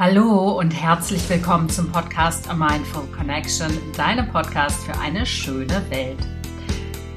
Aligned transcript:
Hallo 0.00 0.58
und 0.58 0.70
herzlich 0.70 1.28
willkommen 1.28 1.68
zum 1.68 1.92
Podcast 1.92 2.48
A 2.48 2.54
Mindful 2.54 3.06
Connection, 3.14 3.70
deinem 3.94 4.26
Podcast 4.30 4.82
für 4.82 4.98
eine 4.98 5.26
schöne 5.26 5.82
Welt. 5.90 6.16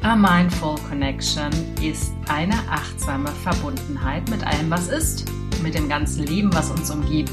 A 0.01 0.17
Mindful 0.17 0.75
Connection 0.89 1.49
ist 1.81 2.11
eine 2.27 2.55
achtsame 2.69 3.29
Verbundenheit 3.29 4.29
mit 4.29 4.45
allem, 4.45 4.69
was 4.69 4.89
ist, 4.89 5.23
mit 5.61 5.75
dem 5.75 5.87
ganzen 5.87 6.25
Leben, 6.25 6.53
was 6.53 6.71
uns 6.71 6.91
umgibt. 6.91 7.31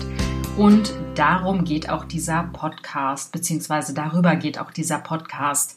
Und 0.57 0.95
darum 1.17 1.65
geht 1.65 1.91
auch 1.91 2.05
dieser 2.05 2.45
Podcast, 2.45 3.33
beziehungsweise 3.33 3.93
darüber 3.93 4.37
geht 4.37 4.61
auch 4.61 4.71
dieser 4.71 5.01
Podcast. 5.01 5.77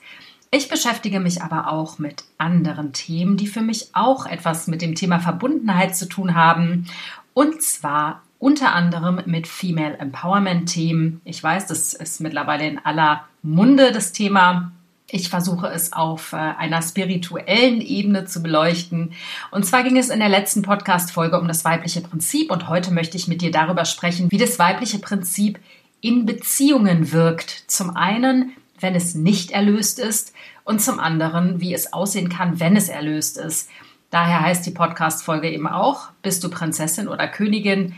Ich 0.51 0.69
beschäftige 0.69 1.19
mich 1.19 1.41
aber 1.41 1.71
auch 1.71 1.97
mit 1.97 2.25
anderen 2.37 2.93
Themen, 2.93 3.37
die 3.37 3.47
für 3.47 3.61
mich 3.61 3.89
auch 3.93 4.27
etwas 4.27 4.67
mit 4.67 4.83
dem 4.83 4.93
Thema 4.93 5.19
Verbundenheit 5.19 5.95
zu 5.95 6.07
tun 6.07 6.35
haben. 6.35 6.85
Und 7.33 7.63
zwar 7.63 8.21
unter 8.43 8.73
anderem 8.73 9.21
mit 9.25 9.47
Female 9.47 9.97
Empowerment 9.99 10.67
Themen. 10.67 11.21
Ich 11.23 11.41
weiß, 11.41 11.67
das 11.67 11.93
ist 11.93 12.19
mittlerweile 12.19 12.67
in 12.67 12.77
aller 12.77 13.23
Munde 13.41 13.93
das 13.93 14.11
Thema. 14.11 14.73
Ich 15.09 15.29
versuche 15.29 15.67
es 15.67 15.93
auf 15.93 16.33
äh, 16.33 16.35
einer 16.35 16.81
spirituellen 16.81 17.79
Ebene 17.79 18.25
zu 18.25 18.43
beleuchten. 18.43 19.13
Und 19.49 19.65
zwar 19.65 19.83
ging 19.83 19.95
es 19.95 20.09
in 20.09 20.19
der 20.19 20.27
letzten 20.27 20.61
Podcast-Folge 20.61 21.39
um 21.39 21.47
das 21.47 21.63
weibliche 21.63 22.01
Prinzip 22.01 22.51
und 22.51 22.67
heute 22.67 22.91
möchte 22.91 23.15
ich 23.15 23.29
mit 23.29 23.41
dir 23.41 23.49
darüber 23.49 23.85
sprechen, 23.85 24.29
wie 24.29 24.37
das 24.37 24.59
weibliche 24.59 24.99
Prinzip 24.99 25.57
in 26.01 26.25
Beziehungen 26.25 27.13
wirkt. 27.13 27.63
Zum 27.67 27.95
einen, 27.95 28.51
wenn 28.77 28.93
es 28.93 29.15
nicht 29.15 29.51
erlöst 29.51 29.99
ist 29.99 30.33
und 30.65 30.81
zum 30.81 30.99
anderen, 30.99 31.61
wie 31.61 31.73
es 31.73 31.93
aussehen 31.93 32.27
kann, 32.27 32.59
wenn 32.59 32.75
es 32.75 32.89
erlöst 32.89 33.37
ist. 33.37 33.69
Daher 34.09 34.41
heißt 34.41 34.65
die 34.65 34.71
Podcast-Folge 34.71 35.49
eben 35.49 35.65
auch, 35.65 36.09
bist 36.21 36.43
du 36.43 36.49
Prinzessin 36.49 37.07
oder 37.07 37.29
Königin? 37.29 37.95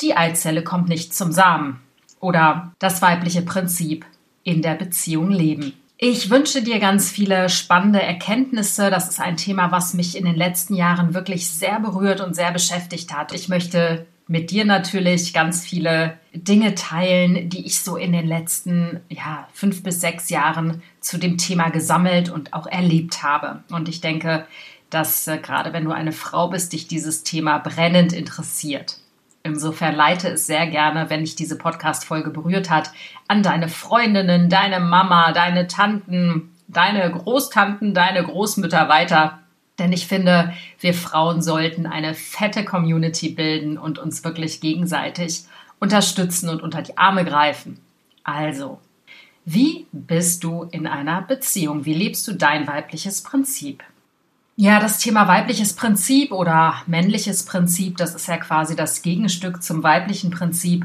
Die 0.00 0.16
Eizelle 0.16 0.62
kommt 0.62 0.88
nicht 0.88 1.14
zum 1.14 1.32
Samen 1.32 1.80
oder 2.20 2.72
das 2.78 3.02
weibliche 3.02 3.42
Prinzip 3.42 4.04
in 4.42 4.62
der 4.62 4.74
Beziehung 4.74 5.30
leben. 5.30 5.74
Ich 5.98 6.30
wünsche 6.30 6.62
dir 6.62 6.78
ganz 6.78 7.10
viele 7.10 7.48
spannende 7.48 8.00
Erkenntnisse. 8.00 8.88
Das 8.88 9.08
ist 9.08 9.20
ein 9.20 9.36
Thema, 9.36 9.72
was 9.72 9.94
mich 9.94 10.16
in 10.16 10.24
den 10.24 10.36
letzten 10.36 10.74
Jahren 10.74 11.12
wirklich 11.12 11.50
sehr 11.50 11.80
berührt 11.80 12.20
und 12.20 12.34
sehr 12.34 12.52
beschäftigt 12.52 13.12
hat. 13.12 13.32
Ich 13.32 13.48
möchte 13.48 14.06
mit 14.28 14.52
dir 14.52 14.64
natürlich 14.64 15.32
ganz 15.32 15.64
viele 15.64 16.18
Dinge 16.32 16.76
teilen, 16.76 17.48
die 17.48 17.66
ich 17.66 17.80
so 17.80 17.96
in 17.96 18.12
den 18.12 18.28
letzten 18.28 19.00
ja, 19.08 19.48
fünf 19.52 19.82
bis 19.82 20.00
sechs 20.00 20.30
Jahren 20.30 20.82
zu 21.00 21.18
dem 21.18 21.36
Thema 21.36 21.70
gesammelt 21.70 22.28
und 22.28 22.52
auch 22.52 22.66
erlebt 22.66 23.24
habe. 23.24 23.64
Und 23.70 23.88
ich 23.88 24.00
denke, 24.00 24.46
dass 24.90 25.26
äh, 25.26 25.38
gerade 25.38 25.72
wenn 25.72 25.84
du 25.84 25.90
eine 25.90 26.12
Frau 26.12 26.48
bist, 26.48 26.74
dich 26.74 26.86
dieses 26.86 27.24
Thema 27.24 27.58
brennend 27.58 28.12
interessiert. 28.12 28.98
Insofern 29.48 29.96
leite 29.96 30.28
es 30.28 30.46
sehr 30.46 30.66
gerne, 30.66 31.08
wenn 31.08 31.20
dich 31.20 31.34
diese 31.34 31.56
Podcast-Folge 31.56 32.30
berührt 32.30 32.68
hat, 32.68 32.90
an 33.28 33.42
deine 33.42 33.68
Freundinnen, 33.68 34.50
deine 34.50 34.78
Mama, 34.78 35.32
deine 35.32 35.66
Tanten, 35.66 36.54
deine 36.68 37.10
Großtanten, 37.10 37.94
deine 37.94 38.22
Großmütter 38.22 38.90
weiter. 38.90 39.38
Denn 39.78 39.92
ich 39.92 40.06
finde, 40.06 40.52
wir 40.80 40.92
Frauen 40.92 41.40
sollten 41.40 41.86
eine 41.86 42.14
fette 42.14 42.64
Community 42.64 43.30
bilden 43.30 43.78
und 43.78 43.98
uns 43.98 44.22
wirklich 44.22 44.60
gegenseitig 44.60 45.44
unterstützen 45.80 46.50
und 46.50 46.62
unter 46.62 46.82
die 46.82 46.98
Arme 46.98 47.24
greifen. 47.24 47.80
Also, 48.24 48.80
wie 49.46 49.86
bist 49.92 50.44
du 50.44 50.64
in 50.64 50.86
einer 50.86 51.22
Beziehung? 51.22 51.86
Wie 51.86 51.94
lebst 51.94 52.28
du 52.28 52.34
dein 52.34 52.66
weibliches 52.66 53.22
Prinzip? 53.22 53.82
Ja, 54.60 54.80
das 54.80 54.98
Thema 54.98 55.28
weibliches 55.28 55.72
Prinzip 55.72 56.32
oder 56.32 56.82
männliches 56.88 57.44
Prinzip, 57.44 57.96
das 57.96 58.16
ist 58.16 58.26
ja 58.26 58.38
quasi 58.38 58.74
das 58.74 59.02
Gegenstück 59.02 59.62
zum 59.62 59.84
weiblichen 59.84 60.32
Prinzip, 60.32 60.84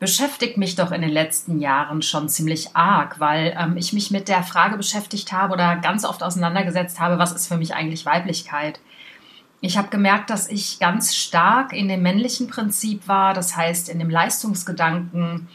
beschäftigt 0.00 0.56
mich 0.56 0.74
doch 0.74 0.90
in 0.90 1.02
den 1.02 1.12
letzten 1.12 1.60
Jahren 1.60 2.02
schon 2.02 2.28
ziemlich 2.28 2.74
arg, 2.74 3.20
weil 3.20 3.56
ähm, 3.56 3.76
ich 3.76 3.92
mich 3.92 4.10
mit 4.10 4.26
der 4.26 4.42
Frage 4.42 4.76
beschäftigt 4.76 5.30
habe 5.30 5.54
oder 5.54 5.76
ganz 5.76 6.04
oft 6.04 6.24
auseinandergesetzt 6.24 6.98
habe, 6.98 7.16
was 7.16 7.30
ist 7.30 7.46
für 7.46 7.56
mich 7.56 7.74
eigentlich 7.74 8.04
Weiblichkeit? 8.06 8.80
Ich 9.60 9.78
habe 9.78 9.86
gemerkt, 9.86 10.28
dass 10.28 10.50
ich 10.50 10.80
ganz 10.80 11.14
stark 11.14 11.72
in 11.72 11.86
dem 11.86 12.02
männlichen 12.02 12.48
Prinzip 12.48 13.06
war, 13.06 13.34
das 13.34 13.56
heißt 13.56 13.88
in 13.88 14.00
dem 14.00 14.10
Leistungsgedanken, 14.10 15.46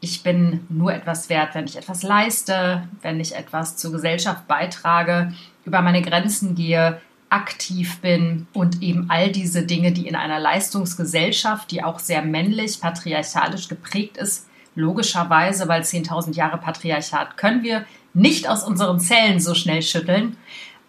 ich 0.00 0.22
bin 0.22 0.66
nur 0.68 0.92
etwas 0.92 1.30
wert, 1.30 1.54
wenn 1.54 1.64
ich 1.64 1.76
etwas 1.76 2.02
leiste, 2.02 2.86
wenn 3.00 3.18
ich 3.18 3.34
etwas 3.34 3.76
zur 3.76 3.92
Gesellschaft 3.92 4.46
beitrage, 4.46 5.32
über 5.68 5.82
meine 5.82 6.02
Grenzen 6.02 6.54
gehe, 6.54 7.00
aktiv 7.30 8.00
bin 8.00 8.46
und 8.52 8.82
eben 8.82 9.10
all 9.10 9.30
diese 9.30 9.62
Dinge, 9.62 9.92
die 9.92 10.08
in 10.08 10.16
einer 10.16 10.40
Leistungsgesellschaft, 10.40 11.70
die 11.70 11.84
auch 11.84 11.98
sehr 11.98 12.22
männlich, 12.22 12.80
patriarchalisch 12.80 13.68
geprägt 13.68 14.16
ist, 14.16 14.48
logischerweise, 14.74 15.68
weil 15.68 15.82
10.000 15.82 16.34
Jahre 16.34 16.58
Patriarchat 16.58 17.36
können 17.36 17.62
wir 17.62 17.84
nicht 18.14 18.48
aus 18.48 18.64
unseren 18.64 18.98
Zellen 18.98 19.40
so 19.40 19.54
schnell 19.54 19.82
schütteln, 19.82 20.36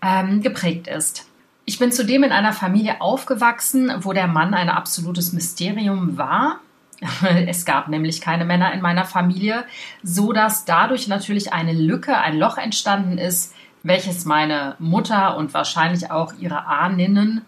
ähm, 0.01 0.41
geprägt 0.41 0.87
ist. 0.87 1.25
Ich 1.65 1.77
bin 1.77 1.91
zudem 1.91 2.23
in 2.23 2.31
einer 2.31 2.53
Familie 2.53 3.01
aufgewachsen, 3.01 3.91
wo 3.99 4.13
der 4.13 4.27
Mann 4.27 4.53
ein 4.53 4.69
absolutes 4.69 5.33
Mysterium 5.33 6.17
war. 6.17 6.59
Es 7.47 7.65
gab 7.65 7.87
nämlich 7.87 8.21
keine 8.21 8.45
Männer 8.45 8.73
in 8.73 8.81
meiner 8.81 9.05
Familie, 9.05 9.65
so 10.03 10.33
dass 10.33 10.65
dadurch 10.65 11.07
natürlich 11.07 11.53
eine 11.53 11.73
Lücke, 11.73 12.17
ein 12.17 12.37
Loch 12.37 12.57
entstanden 12.57 13.17
ist, 13.17 13.53
welches 13.83 14.25
meine 14.25 14.75
Mutter 14.79 15.37
und 15.37 15.53
wahrscheinlich 15.53 16.11
auch 16.11 16.33
ihre 16.39 16.65
Ahninnen, 16.65 17.41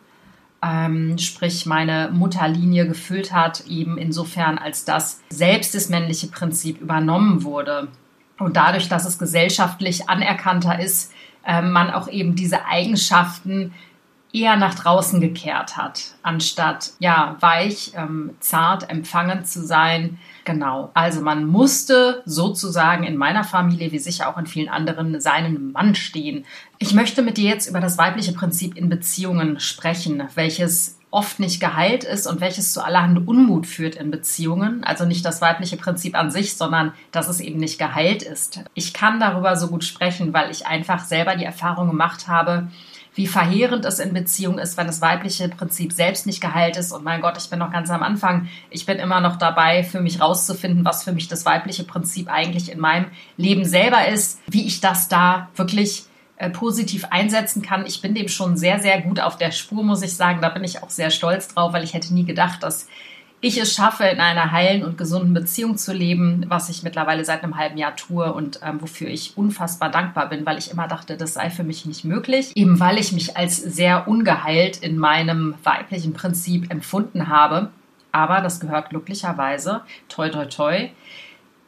ähm, 0.63 1.17
sprich 1.17 1.65
meine 1.65 2.09
Mutterlinie 2.13 2.87
gefüllt 2.87 3.33
hat, 3.33 3.65
eben 3.67 3.97
insofern, 3.97 4.57
als 4.57 4.85
das 4.85 5.21
selbst 5.29 5.73
das 5.73 5.89
männliche 5.89 6.27
Prinzip 6.27 6.79
übernommen 6.79 7.43
wurde. 7.43 7.87
Und 8.37 8.57
dadurch, 8.57 8.87
dass 8.87 9.05
es 9.05 9.19
gesellschaftlich 9.19 10.09
anerkannter 10.09 10.79
ist, 10.79 11.13
äh, 11.45 11.61
man 11.61 11.89
auch 11.91 12.07
eben 12.07 12.35
diese 12.35 12.65
Eigenschaften 12.65 13.73
eher 14.33 14.55
nach 14.55 14.75
draußen 14.75 15.19
gekehrt 15.19 15.77
hat, 15.77 16.15
anstatt 16.23 16.91
ja 16.99 17.35
weich, 17.39 17.91
ähm, 17.95 18.31
zart, 18.39 18.89
empfangend 18.89 19.47
zu 19.47 19.65
sein. 19.65 20.19
Genau. 20.43 20.89
Also 20.93 21.21
man 21.21 21.45
musste 21.45 22.23
sozusagen 22.25 23.03
in 23.03 23.15
meiner 23.15 23.43
Familie, 23.43 23.91
wie 23.91 23.99
sicher 23.99 24.27
auch 24.27 24.37
in 24.37 24.47
vielen 24.47 24.69
anderen, 24.69 25.21
seinen 25.21 25.71
Mann 25.71 25.93
stehen. 25.95 26.45
Ich 26.79 26.93
möchte 26.93 27.21
mit 27.21 27.37
dir 27.37 27.49
jetzt 27.49 27.69
über 27.69 27.79
das 27.79 27.97
weibliche 27.97 28.33
Prinzip 28.33 28.75
in 28.75 28.89
Beziehungen 28.89 29.59
sprechen, 29.59 30.23
welches 30.33 30.97
oft 31.11 31.39
nicht 31.39 31.59
geheilt 31.59 32.05
ist 32.05 32.25
und 32.25 32.39
welches 32.39 32.71
zu 32.71 32.83
allerhand 32.83 33.27
Unmut 33.27 33.67
führt 33.67 33.95
in 33.95 34.11
Beziehungen. 34.11 34.83
Also 34.83 35.05
nicht 35.05 35.25
das 35.25 35.41
weibliche 35.41 35.77
Prinzip 35.77 36.15
an 36.15 36.31
sich, 36.31 36.55
sondern 36.55 36.93
dass 37.11 37.27
es 37.27 37.41
eben 37.41 37.59
nicht 37.59 37.77
geheilt 37.77 38.23
ist. 38.23 38.61
Ich 38.73 38.93
kann 38.93 39.19
darüber 39.19 39.57
so 39.57 39.67
gut 39.67 39.83
sprechen, 39.83 40.33
weil 40.33 40.49
ich 40.49 40.65
einfach 40.65 41.03
selber 41.03 41.35
die 41.35 41.43
Erfahrung 41.43 41.89
gemacht 41.89 42.29
habe, 42.29 42.67
wie 43.13 43.27
verheerend 43.27 43.85
es 43.85 43.99
in 43.99 44.13
Beziehung 44.13 44.57
ist, 44.57 44.77
wenn 44.77 44.87
das 44.87 45.01
weibliche 45.01 45.49
Prinzip 45.49 45.91
selbst 45.91 46.25
nicht 46.25 46.39
geheilt 46.39 46.77
ist. 46.77 46.91
Und 46.91 47.03
mein 47.03 47.21
Gott, 47.21 47.37
ich 47.37 47.49
bin 47.49 47.59
noch 47.59 47.71
ganz 47.71 47.89
am 47.89 48.03
Anfang. 48.03 48.47
Ich 48.69 48.85
bin 48.85 48.99
immer 48.99 49.19
noch 49.19 49.37
dabei, 49.37 49.83
für 49.83 49.99
mich 49.99 50.21
rauszufinden, 50.21 50.85
was 50.85 51.03
für 51.03 51.11
mich 51.11 51.27
das 51.27 51.45
weibliche 51.45 51.83
Prinzip 51.83 52.31
eigentlich 52.31 52.71
in 52.71 52.79
meinem 52.79 53.07
Leben 53.35 53.65
selber 53.65 54.07
ist, 54.07 54.39
wie 54.47 54.65
ich 54.65 54.79
das 54.79 55.09
da 55.09 55.49
wirklich 55.55 56.05
äh, 56.37 56.49
positiv 56.49 57.05
einsetzen 57.09 57.61
kann. 57.61 57.85
Ich 57.85 58.01
bin 58.01 58.15
dem 58.15 58.29
schon 58.29 58.55
sehr, 58.55 58.79
sehr 58.79 59.01
gut 59.01 59.19
auf 59.19 59.37
der 59.37 59.51
Spur, 59.51 59.83
muss 59.83 60.01
ich 60.01 60.15
sagen. 60.15 60.41
Da 60.41 60.49
bin 60.49 60.63
ich 60.63 60.81
auch 60.81 60.89
sehr 60.89 61.11
stolz 61.11 61.49
drauf, 61.49 61.73
weil 61.73 61.83
ich 61.83 61.93
hätte 61.93 62.13
nie 62.13 62.25
gedacht, 62.25 62.63
dass 62.63 62.87
ich 63.43 63.59
es 63.59 63.73
schaffe, 63.73 64.03
in 64.05 64.19
einer 64.19 64.51
heilen 64.51 64.83
und 64.83 64.99
gesunden 64.99 65.33
Beziehung 65.33 65.75
zu 65.75 65.93
leben, 65.93 66.45
was 66.47 66.69
ich 66.69 66.83
mittlerweile 66.83 67.25
seit 67.25 67.43
einem 67.43 67.57
halben 67.57 67.77
Jahr 67.77 67.95
tue 67.95 68.31
und 68.31 68.59
ähm, 68.63 68.81
wofür 68.81 69.09
ich 69.09 69.35
unfassbar 69.35 69.89
dankbar 69.89 70.29
bin, 70.29 70.45
weil 70.45 70.59
ich 70.59 70.69
immer 70.69 70.87
dachte, 70.87 71.17
das 71.17 71.33
sei 71.33 71.49
für 71.49 71.63
mich 71.63 71.87
nicht 71.87 72.05
möglich, 72.05 72.51
eben 72.55 72.79
weil 72.79 72.99
ich 72.99 73.11
mich 73.11 73.35
als 73.35 73.57
sehr 73.57 74.07
ungeheilt 74.07 74.77
in 74.77 74.97
meinem 74.97 75.55
weiblichen 75.63 76.13
Prinzip 76.13 76.71
empfunden 76.71 77.29
habe. 77.29 77.71
Aber 78.11 78.41
das 78.41 78.59
gehört 78.59 78.89
glücklicherweise, 78.89 79.81
toi 80.07 80.29
toi 80.29 80.45
toi, 80.45 80.89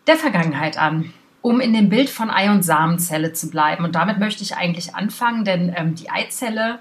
der 0.05 0.15
Vergangenheit 0.15 0.77
an. 0.77 1.11
Um 1.41 1.59
in 1.59 1.73
dem 1.73 1.89
Bild 1.89 2.09
von 2.09 2.29
Ei- 2.29 2.51
und 2.51 2.63
Samenzelle 2.63 3.33
zu 3.33 3.49
bleiben. 3.49 3.83
Und 3.83 3.95
damit 3.95 4.17
möchte 4.17 4.43
ich 4.43 4.55
eigentlich 4.55 4.95
anfangen, 4.95 5.43
denn 5.43 5.73
ähm, 5.75 5.93
die 5.93 6.09
Eizelle 6.09 6.79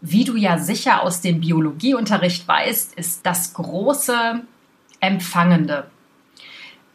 wie 0.00 0.24
du 0.24 0.36
ja 0.36 0.58
sicher 0.58 1.02
aus 1.02 1.20
dem 1.20 1.40
Biologieunterricht 1.40 2.46
weißt, 2.46 2.94
ist 2.94 3.26
das 3.26 3.54
große 3.54 4.42
Empfangende. 5.00 5.86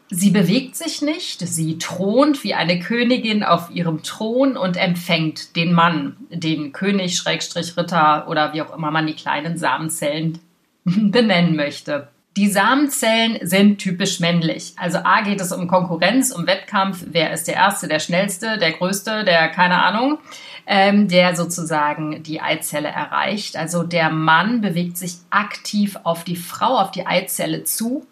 Sie 0.10 0.30
bewegt 0.30 0.76
sich 0.76 1.02
nicht, 1.02 1.40
sie 1.40 1.80
thront 1.80 2.44
wie 2.44 2.54
eine 2.54 2.80
Königin 2.80 3.44
auf 3.44 3.72
ihrem 3.72 4.04
Thron 4.04 4.56
und 4.56 4.78
empfängt 4.78 5.56
den 5.56 5.74
Mann, 5.74 6.16
den 6.30 6.72
König, 6.74 7.18
Schrägstrich 7.18 7.76
Ritter 7.76 8.28
oder 8.30 8.54
wie 8.54 8.62
auch 8.62 8.76
immer 8.76 8.92
man 8.92 9.08
die 9.08 9.16
kleinen 9.16 9.58
Samenzellen 9.58 10.40
benennen 10.84 11.56
möchte. 11.56 12.10
Die 12.38 12.50
Samenzellen 12.50 13.40
sind 13.48 13.78
typisch 13.78 14.20
männlich. 14.20 14.74
Also 14.76 15.00
A 15.00 15.22
geht 15.22 15.40
es 15.40 15.54
um 15.54 15.68
Konkurrenz, 15.68 16.32
um 16.32 16.46
Wettkampf. 16.46 17.06
Wer 17.08 17.32
ist 17.32 17.48
der 17.48 17.56
Erste, 17.56 17.88
der 17.88 18.00
Schnellste, 18.00 18.58
der 18.58 18.74
Größte, 18.74 19.24
der 19.24 19.48
keine 19.48 19.82
Ahnung 19.82 20.20
ähm, 20.68 21.08
der 21.08 21.36
sozusagen 21.36 22.24
die 22.24 22.42
Eizelle 22.42 22.90
erreicht. 22.90 23.58
Also 23.58 23.84
der 23.84 24.10
Mann 24.10 24.62
bewegt 24.62 24.98
sich 24.98 25.18
aktiv 25.30 25.98
auf 26.04 26.24
die 26.24 26.36
Frau, 26.36 26.78
auf 26.78 26.92
die 26.92 27.06
Eizelle 27.06 27.64
zu 27.64 28.06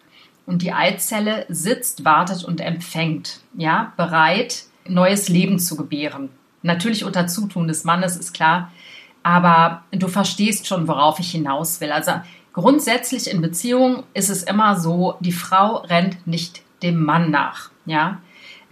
und 0.45 0.61
die 0.61 0.73
Eizelle 0.73 1.45
sitzt, 1.49 2.05
wartet 2.05 2.43
und 2.43 2.61
empfängt, 2.61 3.39
ja, 3.57 3.93
bereit, 3.97 4.65
neues 4.87 5.29
Leben 5.29 5.59
zu 5.59 5.75
gebären. 5.75 6.29
Natürlich 6.61 7.03
unter 7.03 7.27
Zutun 7.27 7.67
des 7.67 7.83
Mannes, 7.83 8.17
ist 8.17 8.33
klar, 8.33 8.71
aber 9.23 9.83
du 9.91 10.07
verstehst 10.07 10.67
schon, 10.67 10.87
worauf 10.87 11.19
ich 11.19 11.31
hinaus 11.31 11.81
will. 11.81 11.91
Also 11.91 12.11
grundsätzlich 12.51 13.29
in 13.29 13.41
Beziehungen 13.41 14.03
ist 14.13 14.29
es 14.29 14.43
immer 14.43 14.79
so, 14.79 15.15
die 15.21 15.31
Frau 15.31 15.77
rennt 15.77 16.27
nicht 16.27 16.61
dem 16.83 17.01
Mann 17.01 17.31
nach, 17.31 17.71
ja. 17.85 18.19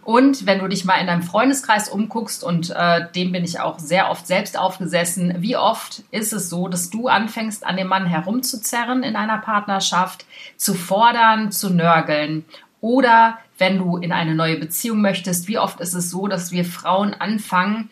Und 0.03 0.47
wenn 0.47 0.59
du 0.59 0.67
dich 0.67 0.83
mal 0.83 0.95
in 0.95 1.07
deinem 1.07 1.21
Freundeskreis 1.21 1.87
umguckst, 1.89 2.43
und 2.43 2.71
äh, 2.71 3.05
dem 3.13 3.31
bin 3.31 3.43
ich 3.43 3.59
auch 3.59 3.77
sehr 3.77 4.09
oft 4.09 4.25
selbst 4.25 4.57
aufgesessen, 4.57 5.35
wie 5.37 5.55
oft 5.55 6.03
ist 6.09 6.33
es 6.33 6.49
so, 6.49 6.67
dass 6.67 6.89
du 6.89 7.07
anfängst, 7.07 7.65
an 7.65 7.77
dem 7.77 7.87
Mann 7.87 8.07
herumzuzerren 8.07 9.03
in 9.03 9.15
einer 9.15 9.37
Partnerschaft, 9.37 10.25
zu 10.57 10.73
fordern, 10.73 11.51
zu 11.51 11.69
nörgeln? 11.69 12.45
Oder 12.79 13.37
wenn 13.59 13.77
du 13.77 13.97
in 13.97 14.11
eine 14.11 14.33
neue 14.33 14.57
Beziehung 14.57 15.01
möchtest, 15.01 15.47
wie 15.47 15.59
oft 15.59 15.79
ist 15.79 15.93
es 15.93 16.09
so, 16.09 16.27
dass 16.27 16.51
wir 16.51 16.65
Frauen 16.65 17.13
anfangen, 17.13 17.91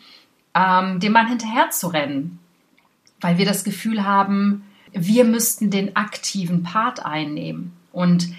ähm, 0.55 0.99
dem 0.99 1.13
Mann 1.13 1.27
hinterher 1.27 1.69
zu 1.69 1.87
rennen? 1.87 2.39
Weil 3.21 3.37
wir 3.37 3.45
das 3.45 3.63
Gefühl 3.63 4.03
haben, 4.03 4.65
wir 4.93 5.25
müssten 5.25 5.69
den 5.69 5.95
aktiven 5.95 6.63
Part 6.63 7.05
einnehmen. 7.05 7.73
Und 7.91 8.29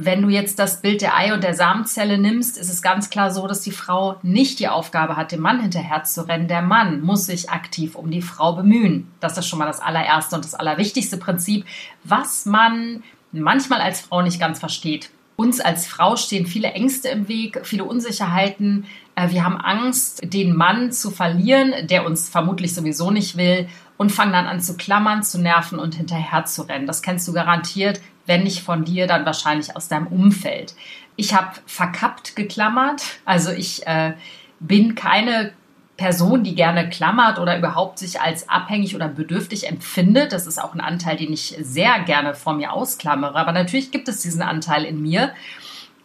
wenn 0.00 0.22
du 0.22 0.28
jetzt 0.28 0.60
das 0.60 0.80
Bild 0.80 1.00
der 1.00 1.16
Ei- 1.16 1.34
und 1.34 1.42
der 1.42 1.54
Samenzelle 1.54 2.18
nimmst, 2.18 2.56
ist 2.56 2.70
es 2.70 2.82
ganz 2.82 3.10
klar 3.10 3.32
so, 3.32 3.48
dass 3.48 3.62
die 3.62 3.72
Frau 3.72 4.14
nicht 4.22 4.60
die 4.60 4.68
Aufgabe 4.68 5.16
hat, 5.16 5.32
dem 5.32 5.40
Mann 5.40 5.60
hinterher 5.60 6.04
zu 6.04 6.28
rennen. 6.28 6.46
Der 6.46 6.62
Mann 6.62 7.00
muss 7.00 7.26
sich 7.26 7.50
aktiv 7.50 7.96
um 7.96 8.08
die 8.12 8.22
Frau 8.22 8.52
bemühen. 8.52 9.10
Das 9.18 9.36
ist 9.36 9.48
schon 9.48 9.58
mal 9.58 9.66
das 9.66 9.80
allererste 9.80 10.36
und 10.36 10.44
das 10.44 10.54
allerwichtigste 10.54 11.16
Prinzip, 11.16 11.66
was 12.04 12.46
man 12.46 13.02
manchmal 13.32 13.80
als 13.80 14.00
Frau 14.00 14.22
nicht 14.22 14.38
ganz 14.38 14.60
versteht. 14.60 15.10
Uns 15.34 15.58
als 15.58 15.88
Frau 15.88 16.14
stehen 16.14 16.46
viele 16.46 16.68
Ängste 16.68 17.08
im 17.08 17.26
Weg, 17.26 17.60
viele 17.64 17.82
Unsicherheiten. 17.82 18.86
Äh, 19.16 19.30
wir 19.30 19.44
haben 19.44 19.56
Angst, 19.56 20.20
den 20.22 20.54
Mann 20.54 20.92
zu 20.92 21.10
verlieren, 21.10 21.72
der 21.88 22.06
uns 22.06 22.28
vermutlich 22.28 22.72
sowieso 22.72 23.10
nicht 23.10 23.36
will 23.36 23.66
und 23.96 24.12
fangen 24.12 24.32
dann 24.32 24.46
an 24.46 24.60
zu 24.60 24.76
klammern, 24.76 25.24
zu 25.24 25.40
nerven 25.40 25.80
und 25.80 25.96
hinterher 25.96 26.44
zu 26.44 26.62
rennen. 26.62 26.86
Das 26.86 27.02
kennst 27.02 27.26
du 27.26 27.32
garantiert, 27.32 28.00
wenn 28.28 28.44
nicht 28.44 28.62
von 28.62 28.84
dir, 28.84 29.06
dann 29.06 29.26
wahrscheinlich 29.26 29.74
aus 29.74 29.88
deinem 29.88 30.06
Umfeld. 30.06 30.74
Ich 31.16 31.34
habe 31.34 31.56
verkappt 31.66 32.36
geklammert, 32.36 33.02
also 33.24 33.50
ich 33.50 33.84
äh, 33.86 34.12
bin 34.60 34.94
keine 34.94 35.52
Person, 35.96 36.44
die 36.44 36.54
gerne 36.54 36.88
klammert 36.88 37.40
oder 37.40 37.58
überhaupt 37.58 37.98
sich 37.98 38.20
als 38.20 38.48
abhängig 38.48 38.94
oder 38.94 39.08
bedürftig 39.08 39.66
empfindet. 39.66 40.32
Das 40.32 40.46
ist 40.46 40.62
auch 40.62 40.72
ein 40.72 40.80
Anteil, 40.80 41.16
den 41.16 41.32
ich 41.32 41.56
sehr 41.60 41.98
gerne 42.00 42.34
vor 42.34 42.54
mir 42.54 42.72
ausklammere. 42.72 43.34
Aber 43.34 43.50
natürlich 43.50 43.90
gibt 43.90 44.06
es 44.06 44.22
diesen 44.22 44.42
Anteil 44.42 44.84
in 44.84 45.02
mir. 45.02 45.32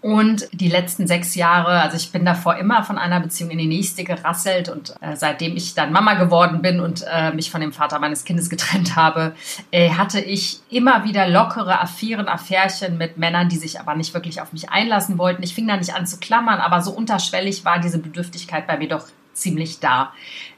Und 0.04 0.50
die 0.52 0.68
letzten 0.68 1.08
sechs 1.08 1.34
Jahre, 1.34 1.80
also 1.80 1.96
ich 1.96 2.12
bin 2.12 2.26
davor 2.26 2.58
immer 2.58 2.84
von 2.84 2.98
einer 2.98 3.22
Beziehung 3.22 3.52
in 3.52 3.58
die 3.58 3.68
nächste 3.68 4.04
gerasselt 4.04 4.68
und 4.68 4.94
äh, 5.00 5.16
seitdem 5.16 5.56
ich 5.56 5.76
dann 5.76 5.94
Mama 5.94 6.16
geworden 6.16 6.62
bin 6.62 6.82
und 6.82 7.06
äh, 7.10 7.32
mich 7.32 7.50
von 7.50 7.62
dem 7.62 7.72
Vater 7.72 8.00
meines 8.00 8.26
Kindes 8.26 8.50
getrennt 8.50 8.98
habe, 8.98 9.34
äh, 9.72 9.92
hatte 9.92 10.20
ich 10.20 10.60
immer 10.70 11.06
wieder 11.06 11.30
lockere 11.30 11.80
Affären, 11.80 12.28
Affärchen 12.28 12.98
mit 12.98 13.18
Männern, 13.18 13.48
die 13.48 13.56
sich 13.56 13.80
aber 13.80 13.96
nicht 13.96 14.14
wirklich 14.14 14.42
auf 14.42 14.52
mich 14.52 14.70
einlassen 14.70 15.18
wollten. 15.18 15.42
Ich 15.42 15.56
fing 15.56 15.70
da 15.70 15.78
nicht 15.78 15.96
an 15.96 16.06
zu 16.06 16.18
klammern, 16.18 16.60
aber 16.60 16.82
so 16.82 16.92
unterschwellig 16.92 17.64
war 17.64 17.80
diese 17.80 18.00
Bedürftigkeit 18.00 18.68
bei 18.68 18.78
mir 18.78 18.90
doch 18.90 19.08
ziemlich 19.32 19.80
da. 19.80 20.12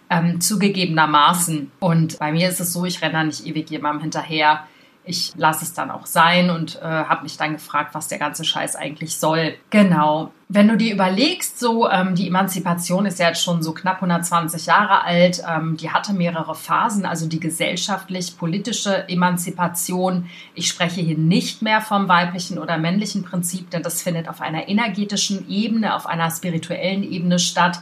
Ähm, 0.10 0.42
zugegebenermaßen. 0.42 1.72
Und 1.80 2.18
bei 2.18 2.32
mir 2.32 2.50
ist 2.50 2.62
es 2.62 2.74
so, 2.74 2.84
ich 2.86 3.04
renne 3.04 3.14
da 3.14 3.24
nicht 3.24 3.46
ewig 3.46 3.70
jemandem 3.70 4.02
hinterher 4.02 4.66
ich 5.06 5.34
lasse 5.38 5.64
es 5.64 5.74
dann 5.74 5.92
auch 5.92 6.06
sein 6.06 6.50
und 6.50 6.78
äh, 6.82 6.84
habe 6.84 7.24
mich 7.24 7.38
dann 7.38 7.54
gefragt, 7.54 7.94
was 7.94 8.08
der 8.08 8.18
ganze 8.18 8.44
Scheiß 8.44 8.76
eigentlich 8.76 9.18
soll. 9.18 9.56
Genau. 9.70 10.32
Wenn 10.48 10.68
du 10.68 10.78
dir 10.78 10.94
überlegst, 10.94 11.60
so 11.60 11.90
ähm, 11.90 12.16
die 12.16 12.28
Emanzipation 12.28 13.06
ist 13.06 13.20
ja 13.20 13.30
jetzt 13.30 13.44
schon 13.44 13.64
so 13.64 13.74
knapp 13.74 13.96
120 13.96 14.66
Jahre 14.68 15.04
alt, 15.04 15.44
ähm, 15.48 15.78
die 15.78 15.90
hatte 15.90 16.14
mehrere 16.14 16.56
Phasen, 16.56 17.06
also 17.06 17.28
die 17.28 17.40
gesellschaftlich-politische 17.40 19.10
Emanzipation. 19.10 20.30
Ich 20.54 20.68
spreche 20.68 21.02
hier 21.02 21.18
nicht 21.18 21.62
mehr 21.62 21.82
vom 21.82 22.08
weiblichen 22.08 22.60
oder 22.60 22.78
männlichen 22.78 23.24
Prinzip, 23.24 23.70
denn 23.72 23.84
das 23.84 24.02
findet 24.02 24.28
auf 24.28 24.42
einer 24.42 24.68
energetischen 24.68 25.50
Ebene, 25.50 25.96
auf 25.96 26.06
einer 26.06 26.30
spirituellen 26.30 27.04
Ebene 27.04 27.40
statt. 27.40 27.80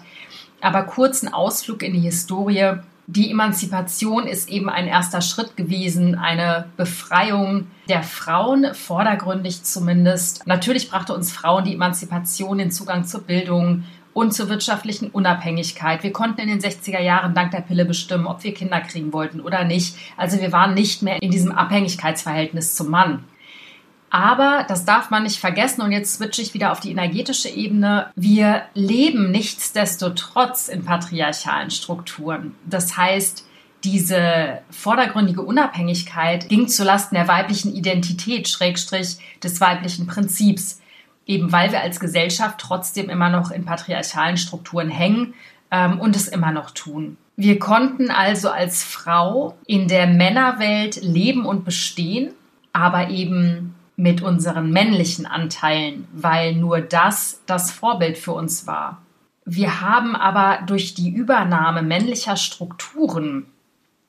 Aber 0.61 0.83
kurzen 0.83 1.33
Ausflug 1.33 1.83
in 1.83 1.93
die 1.93 1.99
Historie 1.99 2.77
die 3.07 3.31
Emanzipation 3.31 4.27
ist 4.27 4.49
eben 4.49 4.69
ein 4.69 4.87
erster 4.87 5.21
Schritt 5.21 5.57
gewesen, 5.57 6.15
eine 6.15 6.65
Befreiung 6.77 7.67
der 7.89 8.01
Frauen, 8.01 8.73
vordergründig 8.73 9.63
zumindest. 9.63 10.47
Natürlich 10.47 10.89
brachte 10.89 11.13
uns 11.13 11.31
Frauen 11.31 11.65
die 11.65 11.73
Emanzipation, 11.73 12.57
den 12.57 12.71
Zugang 12.71 13.03
zur 13.03 13.21
Bildung 13.21 13.83
und 14.13 14.33
zur 14.33 14.47
wirtschaftlichen 14.47 15.09
Unabhängigkeit. 15.09 16.03
Wir 16.03 16.13
konnten 16.13 16.41
in 16.41 16.47
den 16.47 16.59
60er 16.59 17.01
Jahren 17.01 17.33
dank 17.33 17.51
der 17.51 17.61
Pille 17.61 17.83
bestimmen, 17.83 18.27
ob 18.27 18.43
wir 18.43 18.53
Kinder 18.53 18.79
kriegen 18.79 19.11
wollten 19.11 19.41
oder 19.41 19.65
nicht. 19.65 19.97
Also 20.15 20.39
wir 20.39 20.51
waren 20.51 20.73
nicht 20.73 21.01
mehr 21.01 21.21
in 21.21 21.31
diesem 21.31 21.51
Abhängigkeitsverhältnis 21.51 22.75
zum 22.75 22.89
Mann. 22.89 23.25
Aber 24.13 24.63
das 24.67 24.85
darf 24.85 25.09
man 25.09 25.23
nicht 25.23 25.39
vergessen 25.39 25.81
und 25.81 25.91
jetzt 25.91 26.13
switche 26.13 26.43
ich 26.43 26.53
wieder 26.53 26.71
auf 26.71 26.79
die 26.79 26.91
energetische 26.91 27.49
Ebene. 27.49 28.11
Wir 28.15 28.61
leben 28.75 29.31
nichtsdestotrotz 29.31 30.67
in 30.67 30.85
patriarchalen 30.85 31.71
Strukturen. 31.71 32.53
Das 32.63 32.95
heißt, 32.95 33.43
diese 33.83 34.59
vordergründige 34.69 35.41
Unabhängigkeit 35.41 36.47
ging 36.47 36.67
zulasten 36.67 37.15
der 37.15 37.27
weiblichen 37.27 37.73
Identität, 37.73 38.47
Schrägstrich 38.47 39.17
des 39.43 39.59
weiblichen 39.59 40.05
Prinzips. 40.05 40.79
Eben 41.25 41.51
weil 41.51 41.71
wir 41.71 41.81
als 41.81 41.99
Gesellschaft 41.99 42.59
trotzdem 42.59 43.09
immer 43.09 43.31
noch 43.31 43.49
in 43.49 43.65
patriarchalen 43.65 44.37
Strukturen 44.37 44.89
hängen 44.89 45.33
ähm, 45.71 45.99
und 45.99 46.15
es 46.15 46.27
immer 46.27 46.51
noch 46.51 46.69
tun. 46.69 47.17
Wir 47.35 47.57
konnten 47.57 48.11
also 48.11 48.51
als 48.51 48.83
Frau 48.83 49.57
in 49.65 49.87
der 49.87 50.05
Männerwelt 50.05 51.01
leben 51.01 51.47
und 51.47 51.65
bestehen, 51.65 52.35
aber 52.73 53.09
eben 53.09 53.72
mit 53.95 54.21
unseren 54.21 54.71
männlichen 54.71 55.25
Anteilen, 55.25 56.07
weil 56.13 56.55
nur 56.55 56.81
das 56.81 57.41
das 57.45 57.71
Vorbild 57.71 58.17
für 58.17 58.31
uns 58.33 58.65
war. 58.65 59.01
Wir 59.45 59.81
haben 59.81 60.15
aber 60.15 60.65
durch 60.65 60.93
die 60.93 61.09
Übernahme 61.09 61.81
männlicher 61.81 62.37
Strukturen, 62.37 63.47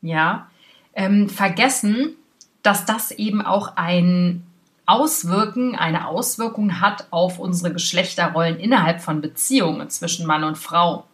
ja, 0.01 0.49
ähm, 0.95 1.29
vergessen, 1.29 2.15
dass 2.63 2.87
das 2.87 3.11
eben 3.11 3.43
auch 3.43 3.77
ein 3.77 4.47
Auswirken, 4.87 5.75
eine 5.75 6.07
Auswirkung 6.07 6.81
hat 6.81 7.09
auf 7.11 7.39
unsere 7.39 7.73
Geschlechterrollen 7.73 8.59
innerhalb 8.59 9.01
von 9.01 9.21
Beziehungen 9.21 9.89
zwischen 9.91 10.27
Mann 10.27 10.45
und 10.45 10.59
Frau. 10.59 11.05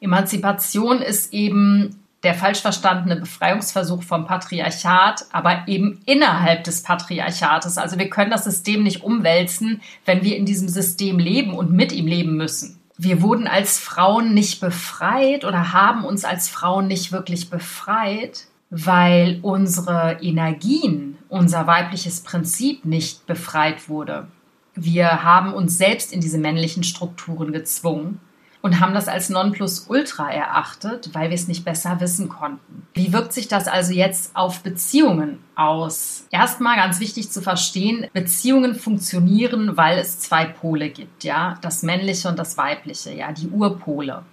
Emanzipation 0.00 1.00
ist 1.00 1.32
eben 1.32 1.96
der 2.26 2.34
falsch 2.34 2.60
verstandene 2.60 3.14
Befreiungsversuch 3.14 4.02
vom 4.02 4.26
Patriarchat, 4.26 5.26
aber 5.30 5.62
eben 5.68 6.00
innerhalb 6.06 6.64
des 6.64 6.82
Patriarchates. 6.82 7.78
Also 7.78 8.00
wir 8.00 8.10
können 8.10 8.32
das 8.32 8.42
System 8.42 8.82
nicht 8.82 9.04
umwälzen, 9.04 9.80
wenn 10.06 10.24
wir 10.24 10.36
in 10.36 10.44
diesem 10.44 10.68
System 10.68 11.20
leben 11.20 11.54
und 11.54 11.70
mit 11.70 11.92
ihm 11.92 12.08
leben 12.08 12.36
müssen. 12.36 12.80
Wir 12.98 13.22
wurden 13.22 13.46
als 13.46 13.78
Frauen 13.78 14.34
nicht 14.34 14.60
befreit 14.60 15.44
oder 15.44 15.72
haben 15.72 16.04
uns 16.04 16.24
als 16.24 16.48
Frauen 16.48 16.88
nicht 16.88 17.12
wirklich 17.12 17.48
befreit, 17.48 18.48
weil 18.70 19.38
unsere 19.42 20.18
Energien, 20.20 21.18
unser 21.28 21.68
weibliches 21.68 22.22
Prinzip 22.22 22.84
nicht 22.84 23.24
befreit 23.26 23.88
wurde. 23.88 24.26
Wir 24.74 25.22
haben 25.22 25.54
uns 25.54 25.78
selbst 25.78 26.12
in 26.12 26.20
diese 26.20 26.38
männlichen 26.38 26.82
Strukturen 26.82 27.52
gezwungen 27.52 28.20
und 28.66 28.80
haben 28.80 28.94
das 28.94 29.06
als 29.06 29.30
Nonplusultra 29.30 30.28
erachtet, 30.28 31.10
weil 31.12 31.30
wir 31.30 31.36
es 31.36 31.46
nicht 31.46 31.64
besser 31.64 32.00
wissen 32.00 32.28
konnten. 32.28 32.88
Wie 32.94 33.12
wirkt 33.12 33.32
sich 33.32 33.46
das 33.46 33.68
also 33.68 33.92
jetzt 33.92 34.34
auf 34.34 34.60
Beziehungen 34.64 35.38
aus? 35.54 36.26
Erstmal 36.32 36.74
ganz 36.74 36.98
wichtig 36.98 37.30
zu 37.30 37.42
verstehen, 37.42 38.08
Beziehungen 38.12 38.74
funktionieren, 38.74 39.76
weil 39.76 39.98
es 39.98 40.18
zwei 40.18 40.46
Pole 40.46 40.90
gibt, 40.90 41.22
ja, 41.22 41.58
das 41.62 41.84
männliche 41.84 42.28
und 42.28 42.40
das 42.40 42.58
weibliche, 42.58 43.14
ja, 43.14 43.30
die 43.30 43.46
Urpole. 43.46 44.24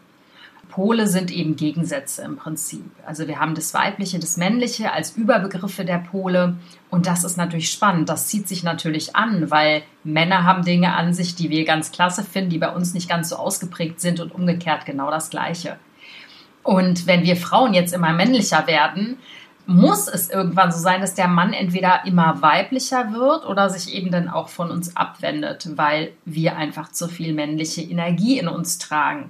Pole 0.73 1.05
sind 1.05 1.29
eben 1.29 1.55
Gegensätze 1.55 2.23
im 2.23 2.35
Prinzip. 2.35 2.89
Also 3.05 3.27
wir 3.27 3.39
haben 3.39 3.53
das 3.53 3.75
Weibliche, 3.75 4.17
das 4.17 4.37
Männliche 4.37 4.91
als 4.91 5.15
Überbegriffe 5.15 5.85
der 5.85 5.99
Pole. 5.99 6.55
Und 6.89 7.05
das 7.05 7.23
ist 7.23 7.37
natürlich 7.37 7.69
spannend. 7.69 8.09
Das 8.09 8.25
zieht 8.25 8.47
sich 8.47 8.63
natürlich 8.63 9.15
an, 9.15 9.51
weil 9.51 9.83
Männer 10.03 10.45
haben 10.45 10.65
Dinge 10.65 10.95
an 10.95 11.13
sich, 11.13 11.35
die 11.35 11.51
wir 11.51 11.63
ganz 11.63 11.91
klasse 11.91 12.23
finden, 12.23 12.49
die 12.49 12.57
bei 12.57 12.73
uns 12.73 12.95
nicht 12.95 13.07
ganz 13.07 13.29
so 13.29 13.35
ausgeprägt 13.35 14.01
sind 14.01 14.19
und 14.19 14.33
umgekehrt 14.33 14.87
genau 14.87 15.11
das 15.11 15.29
Gleiche. 15.29 15.77
Und 16.63 17.05
wenn 17.05 17.21
wir 17.21 17.35
Frauen 17.35 17.75
jetzt 17.75 17.93
immer 17.93 18.11
männlicher 18.11 18.65
werden, 18.65 19.19
muss 19.67 20.07
es 20.07 20.31
irgendwann 20.31 20.71
so 20.71 20.79
sein, 20.79 21.01
dass 21.01 21.13
der 21.13 21.27
Mann 21.27 21.53
entweder 21.53 22.03
immer 22.07 22.41
weiblicher 22.41 23.13
wird 23.13 23.45
oder 23.45 23.69
sich 23.69 23.93
eben 23.93 24.09
dann 24.09 24.27
auch 24.27 24.49
von 24.49 24.71
uns 24.71 24.97
abwendet, 24.97 25.69
weil 25.75 26.13
wir 26.25 26.57
einfach 26.57 26.91
zu 26.91 27.07
viel 27.07 27.31
männliche 27.33 27.83
Energie 27.83 28.39
in 28.39 28.47
uns 28.47 28.79
tragen 28.79 29.29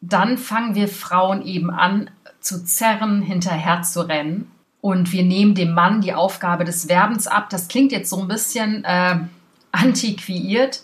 dann 0.00 0.38
fangen 0.38 0.74
wir 0.74 0.88
Frauen 0.88 1.44
eben 1.44 1.70
an 1.70 2.10
zu 2.40 2.64
zerren, 2.64 3.22
hinterher 3.22 3.82
zu 3.82 4.08
rennen. 4.08 4.50
Und 4.80 5.12
wir 5.12 5.24
nehmen 5.24 5.54
dem 5.54 5.74
Mann 5.74 6.00
die 6.00 6.14
Aufgabe 6.14 6.64
des 6.64 6.88
Werbens 6.88 7.26
ab. 7.26 7.50
Das 7.50 7.68
klingt 7.68 7.90
jetzt 7.90 8.10
so 8.10 8.20
ein 8.20 8.28
bisschen 8.28 8.84
äh, 8.84 9.16
antiquiert, 9.72 10.82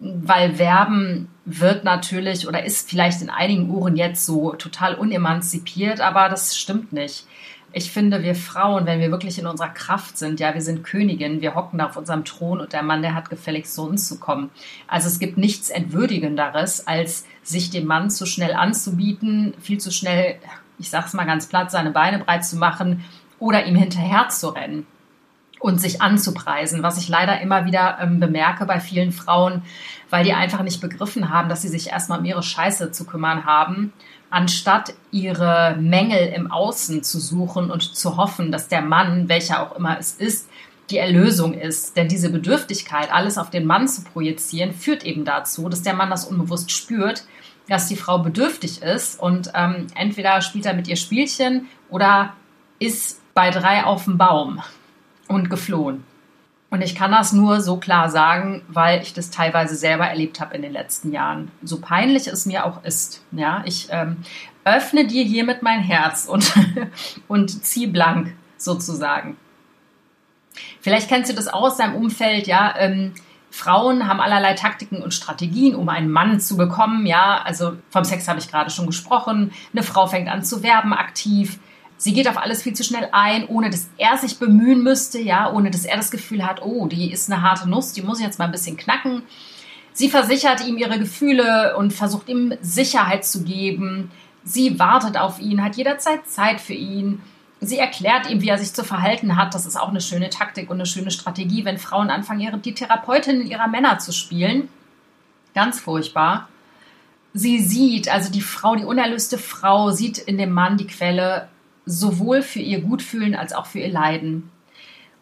weil 0.00 0.58
Werben 0.58 1.28
wird 1.44 1.84
natürlich 1.84 2.48
oder 2.48 2.64
ist 2.64 2.90
vielleicht 2.90 3.22
in 3.22 3.30
einigen 3.30 3.70
Uhren 3.70 3.96
jetzt 3.96 4.26
so 4.26 4.52
total 4.54 4.96
unemanzipiert, 4.96 6.00
aber 6.00 6.28
das 6.28 6.58
stimmt 6.58 6.92
nicht. 6.92 7.24
Ich 7.72 7.90
finde, 7.90 8.22
wir 8.22 8.34
Frauen, 8.34 8.86
wenn 8.86 9.00
wir 9.00 9.10
wirklich 9.10 9.38
in 9.38 9.46
unserer 9.46 9.68
Kraft 9.68 10.16
sind, 10.16 10.40
ja, 10.40 10.54
wir 10.54 10.62
sind 10.62 10.82
Königin, 10.82 11.42
wir 11.42 11.54
hocken 11.54 11.78
da 11.78 11.86
auf 11.86 11.96
unserem 11.96 12.24
Thron 12.24 12.60
und 12.60 12.72
der 12.72 12.82
Mann, 12.82 13.02
der 13.02 13.14
hat 13.14 13.28
gefälligst 13.28 13.74
zu 13.74 13.82
uns 13.82 14.08
zu 14.08 14.18
kommen. 14.18 14.50
Also 14.86 15.08
es 15.08 15.18
gibt 15.18 15.36
nichts 15.36 15.68
Entwürdigenderes, 15.68 16.86
als 16.86 17.26
sich 17.42 17.70
dem 17.70 17.86
Mann 17.86 18.10
zu 18.10 18.24
schnell 18.24 18.54
anzubieten, 18.54 19.54
viel 19.60 19.78
zu 19.78 19.90
schnell, 19.90 20.36
ich 20.78 20.88
sag's 20.88 21.12
mal 21.12 21.26
ganz 21.26 21.48
platt, 21.48 21.70
seine 21.70 21.90
Beine 21.90 22.18
breit 22.20 22.44
zu 22.46 22.56
machen 22.56 23.04
oder 23.38 23.66
ihm 23.66 23.76
hinterher 23.76 24.28
zu 24.30 24.48
rennen 24.48 24.86
und 25.58 25.80
sich 25.80 26.02
anzupreisen, 26.02 26.82
was 26.82 26.98
ich 26.98 27.08
leider 27.08 27.40
immer 27.40 27.64
wieder 27.64 27.98
ähm, 28.00 28.20
bemerke 28.20 28.66
bei 28.66 28.78
vielen 28.78 29.12
Frauen, 29.12 29.62
weil 30.10 30.24
die 30.24 30.32
einfach 30.32 30.62
nicht 30.62 30.80
begriffen 30.80 31.30
haben, 31.30 31.48
dass 31.48 31.62
sie 31.62 31.68
sich 31.68 31.90
erstmal 31.90 32.18
um 32.18 32.24
ihre 32.24 32.42
Scheiße 32.42 32.92
zu 32.92 33.04
kümmern 33.04 33.44
haben, 33.46 33.92
anstatt 34.30 34.94
ihre 35.10 35.76
Mängel 35.78 36.32
im 36.34 36.50
Außen 36.50 37.02
zu 37.02 37.20
suchen 37.20 37.70
und 37.70 37.82
zu 37.94 38.16
hoffen, 38.16 38.52
dass 38.52 38.68
der 38.68 38.82
Mann, 38.82 39.28
welcher 39.28 39.62
auch 39.62 39.76
immer 39.76 39.98
es 39.98 40.14
ist, 40.14 40.48
die 40.90 40.98
Erlösung 40.98 41.54
ist. 41.54 41.96
Denn 41.96 42.08
diese 42.08 42.30
Bedürftigkeit, 42.30 43.12
alles 43.12 43.38
auf 43.38 43.50
den 43.50 43.66
Mann 43.66 43.88
zu 43.88 44.02
projizieren, 44.02 44.72
führt 44.72 45.04
eben 45.04 45.24
dazu, 45.24 45.68
dass 45.68 45.82
der 45.82 45.94
Mann 45.94 46.10
das 46.10 46.24
unbewusst 46.24 46.70
spürt, 46.70 47.24
dass 47.68 47.88
die 47.88 47.96
Frau 47.96 48.18
bedürftig 48.18 48.82
ist 48.82 49.20
und 49.20 49.50
ähm, 49.54 49.88
entweder 49.96 50.40
spielt 50.40 50.66
er 50.66 50.74
mit 50.74 50.86
ihr 50.86 50.96
Spielchen 50.96 51.66
oder 51.90 52.34
ist 52.78 53.20
bei 53.34 53.50
drei 53.50 53.84
auf 53.84 54.04
dem 54.04 54.18
Baum 54.18 54.62
und 55.28 55.50
geflohen. 55.50 56.04
Und 56.68 56.82
ich 56.82 56.94
kann 56.94 57.12
das 57.12 57.32
nur 57.32 57.60
so 57.60 57.76
klar 57.76 58.10
sagen, 58.10 58.62
weil 58.68 59.00
ich 59.00 59.14
das 59.14 59.30
teilweise 59.30 59.76
selber 59.76 60.06
erlebt 60.06 60.40
habe 60.40 60.56
in 60.56 60.62
den 60.62 60.72
letzten 60.72 61.12
Jahren. 61.12 61.50
So 61.62 61.80
peinlich 61.80 62.26
es 62.26 62.44
mir 62.44 62.66
auch 62.66 62.82
ist. 62.84 63.24
Ja, 63.30 63.62
ich 63.64 63.88
ähm, 63.90 64.16
öffne 64.64 65.06
dir 65.06 65.24
hiermit 65.24 65.62
mein 65.62 65.80
Herz 65.80 66.26
und, 66.26 66.52
und 67.28 67.64
zieh 67.64 67.86
blank 67.86 68.34
sozusagen. 68.56 69.36
Vielleicht 70.80 71.08
kennst 71.08 71.30
du 71.30 71.34
das 71.34 71.48
auch 71.48 71.62
aus 71.62 71.76
deinem 71.76 71.94
Umfeld, 71.94 72.46
ja. 72.46 72.74
Ähm, 72.78 73.12
Frauen 73.50 74.06
haben 74.06 74.20
allerlei 74.20 74.54
Taktiken 74.54 75.02
und 75.02 75.14
Strategien, 75.14 75.74
um 75.74 75.88
einen 75.88 76.10
Mann 76.10 76.40
zu 76.40 76.56
bekommen. 76.56 77.06
Ja, 77.06 77.40
also 77.42 77.76
vom 77.90 78.04
Sex 78.04 78.28
habe 78.28 78.38
ich 78.38 78.48
gerade 78.50 78.70
schon 78.70 78.86
gesprochen. 78.86 79.52
Eine 79.72 79.82
Frau 79.82 80.06
fängt 80.06 80.28
an 80.28 80.44
zu 80.44 80.62
werben 80.62 80.92
aktiv. 80.92 81.58
Sie 81.98 82.12
geht 82.12 82.28
auf 82.28 82.36
alles 82.36 82.62
viel 82.62 82.74
zu 82.74 82.84
schnell 82.84 83.08
ein, 83.12 83.46
ohne 83.48 83.70
dass 83.70 83.88
er 83.96 84.18
sich 84.18 84.38
bemühen 84.38 84.82
müsste, 84.82 85.18
ja, 85.18 85.50
ohne 85.50 85.70
dass 85.70 85.84
er 85.84 85.96
das 85.96 86.10
Gefühl 86.10 86.46
hat, 86.46 86.62
oh, 86.62 86.86
die 86.86 87.10
ist 87.10 87.30
eine 87.30 87.42
harte 87.42 87.68
Nuss, 87.68 87.92
die 87.92 88.02
muss 88.02 88.18
ich 88.18 88.26
jetzt 88.26 88.38
mal 88.38 88.44
ein 88.44 88.52
bisschen 88.52 88.76
knacken. 88.76 89.22
Sie 89.92 90.10
versichert 90.10 90.66
ihm 90.66 90.76
ihre 90.76 90.98
Gefühle 90.98 91.74
und 91.78 91.92
versucht 91.92 92.28
ihm 92.28 92.52
Sicherheit 92.60 93.24
zu 93.24 93.44
geben. 93.44 94.10
Sie 94.44 94.78
wartet 94.78 95.16
auf 95.16 95.40
ihn, 95.40 95.64
hat 95.64 95.76
jederzeit 95.76 96.26
Zeit 96.28 96.60
für 96.60 96.74
ihn. 96.74 97.22
Sie 97.60 97.78
erklärt 97.78 98.28
ihm, 98.28 98.42
wie 98.42 98.50
er 98.50 98.58
sich 98.58 98.74
zu 98.74 98.84
verhalten 98.84 99.36
hat. 99.36 99.54
Das 99.54 99.64
ist 99.64 99.76
auch 99.76 99.88
eine 99.88 100.02
schöne 100.02 100.28
Taktik 100.28 100.68
und 100.68 100.76
eine 100.76 100.84
schöne 100.84 101.10
Strategie, 101.10 101.64
wenn 101.64 101.78
Frauen 101.78 102.10
anfangen, 102.10 102.60
die 102.60 102.74
Therapeutin 102.74 103.46
ihrer 103.46 103.68
Männer 103.68 103.98
zu 103.98 104.12
spielen. 104.12 104.68
Ganz 105.54 105.80
furchtbar. 105.80 106.50
Sie 107.32 107.60
sieht, 107.60 108.12
also 108.12 108.30
die 108.30 108.42
Frau, 108.42 108.76
die 108.76 108.84
unerlöste 108.84 109.38
Frau, 109.38 109.90
sieht 109.90 110.18
in 110.18 110.36
dem 110.36 110.52
Mann 110.52 110.76
die 110.76 110.86
Quelle 110.86 111.48
sowohl 111.86 112.42
für 112.42 112.60
ihr 112.60 112.80
Gutfühlen 112.80 113.34
als 113.34 113.52
auch 113.52 113.66
für 113.66 113.78
ihr 113.78 113.88
Leiden. 113.88 114.50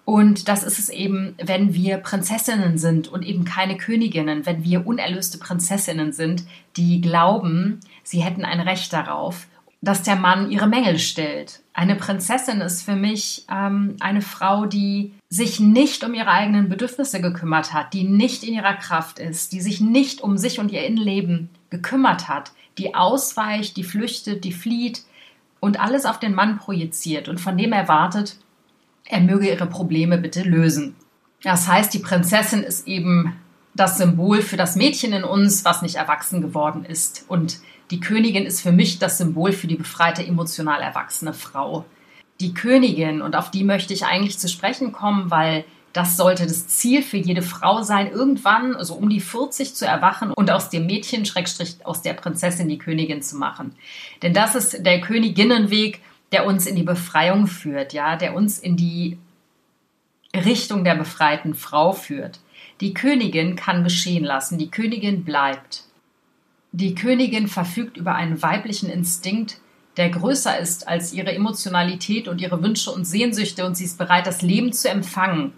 Und 0.04 0.48
das 0.48 0.64
ist 0.64 0.78
es 0.78 0.88
eben, 0.90 1.34
wenn 1.42 1.72
wir 1.72 1.96
Prinzessinnen 1.98 2.76
sind 2.76 3.08
und 3.08 3.24
eben 3.24 3.44
keine 3.44 3.76
Königinnen, 3.76 4.44
wenn 4.44 4.64
wir 4.64 4.86
unerlöste 4.86 5.38
Prinzessinnen 5.38 6.12
sind, 6.12 6.44
die 6.76 7.00
glauben, 7.00 7.80
sie 8.02 8.22
hätten 8.22 8.44
ein 8.44 8.60
Recht 8.60 8.92
darauf, 8.92 9.46
dass 9.80 10.02
der 10.02 10.16
Mann 10.16 10.50
ihre 10.50 10.66
Mängel 10.66 10.98
stellt. 10.98 11.60
Eine 11.72 11.96
Prinzessin 11.96 12.60
ist 12.60 12.82
für 12.82 12.96
mich 12.96 13.44
ähm, 13.50 13.96
eine 14.00 14.22
Frau, 14.22 14.66
die 14.66 15.12
sich 15.28 15.60
nicht 15.60 16.04
um 16.04 16.14
ihre 16.14 16.30
eigenen 16.30 16.68
Bedürfnisse 16.68 17.20
gekümmert 17.20 17.72
hat, 17.72 17.92
die 17.92 18.04
nicht 18.04 18.44
in 18.44 18.54
ihrer 18.54 18.74
Kraft 18.74 19.18
ist, 19.18 19.52
die 19.52 19.60
sich 19.60 19.80
nicht 19.80 20.22
um 20.22 20.38
sich 20.38 20.58
und 20.58 20.70
ihr 20.70 20.86
Innenleben 20.86 21.48
gekümmert 21.70 22.28
hat, 22.28 22.52
die 22.78 22.94
ausweicht, 22.94 23.76
die 23.76 23.84
flüchtet, 23.84 24.44
die 24.44 24.52
flieht, 24.52 25.02
und 25.64 25.80
alles 25.80 26.04
auf 26.04 26.18
den 26.18 26.34
Mann 26.34 26.58
projiziert 26.58 27.26
und 27.26 27.40
von 27.40 27.56
dem 27.56 27.72
erwartet, 27.72 28.36
er 29.06 29.20
möge 29.20 29.48
ihre 29.48 29.64
Probleme 29.64 30.18
bitte 30.18 30.42
lösen. 30.42 30.94
Das 31.42 31.66
heißt, 31.66 31.94
die 31.94 32.00
Prinzessin 32.00 32.62
ist 32.62 32.86
eben 32.86 33.34
das 33.74 33.96
Symbol 33.96 34.42
für 34.42 34.58
das 34.58 34.76
Mädchen 34.76 35.14
in 35.14 35.24
uns, 35.24 35.64
was 35.64 35.80
nicht 35.80 35.94
erwachsen 35.94 36.42
geworden 36.42 36.84
ist. 36.84 37.24
Und 37.28 37.60
die 37.90 38.00
Königin 38.00 38.44
ist 38.44 38.60
für 38.60 38.72
mich 38.72 38.98
das 38.98 39.16
Symbol 39.16 39.52
für 39.52 39.66
die 39.66 39.76
befreite, 39.76 40.26
emotional 40.26 40.82
erwachsene 40.82 41.32
Frau. 41.32 41.86
Die 42.40 42.52
Königin, 42.52 43.22
und 43.22 43.34
auf 43.34 43.50
die 43.50 43.64
möchte 43.64 43.94
ich 43.94 44.04
eigentlich 44.04 44.38
zu 44.38 44.48
sprechen 44.48 44.92
kommen, 44.92 45.30
weil 45.30 45.64
das 45.94 46.16
sollte 46.16 46.44
das 46.44 46.66
Ziel 46.66 47.02
für 47.02 47.16
jede 47.16 47.40
Frau 47.40 47.82
sein, 47.82 48.10
irgendwann, 48.10 48.74
also 48.74 48.94
um 48.94 49.08
die 49.08 49.20
40 49.20 49.76
zu 49.76 49.86
erwachen 49.86 50.32
und 50.32 50.50
aus 50.50 50.68
dem 50.68 50.86
Mädchen, 50.86 51.24
Schrägstrich, 51.24 51.76
aus 51.84 52.02
der 52.02 52.14
Prinzessin 52.14 52.68
die 52.68 52.78
Königin 52.78 53.22
zu 53.22 53.36
machen. 53.36 53.76
Denn 54.20 54.34
das 54.34 54.56
ist 54.56 54.84
der 54.84 55.00
Königinnenweg, 55.00 56.00
der 56.32 56.46
uns 56.46 56.66
in 56.66 56.74
die 56.74 56.82
Befreiung 56.82 57.46
führt, 57.46 57.92
ja, 57.92 58.16
der 58.16 58.34
uns 58.34 58.58
in 58.58 58.76
die 58.76 59.18
Richtung 60.34 60.82
der 60.82 60.96
befreiten 60.96 61.54
Frau 61.54 61.92
führt. 61.92 62.40
Die 62.80 62.92
Königin 62.92 63.54
kann 63.54 63.84
geschehen 63.84 64.24
lassen, 64.24 64.58
die 64.58 64.72
Königin 64.72 65.22
bleibt. 65.22 65.84
Die 66.72 66.96
Königin 66.96 67.46
verfügt 67.46 67.96
über 67.96 68.16
einen 68.16 68.42
weiblichen 68.42 68.90
Instinkt, 68.90 69.58
der 69.96 70.10
größer 70.10 70.58
ist 70.58 70.88
als 70.88 71.12
ihre 71.12 71.32
Emotionalität 71.32 72.26
und 72.26 72.40
ihre 72.40 72.60
Wünsche 72.64 72.90
und 72.90 73.04
Sehnsüchte 73.04 73.64
und 73.64 73.76
sie 73.76 73.84
ist 73.84 73.96
bereit, 73.96 74.26
das 74.26 74.42
Leben 74.42 74.72
zu 74.72 74.90
empfangen 74.90 75.52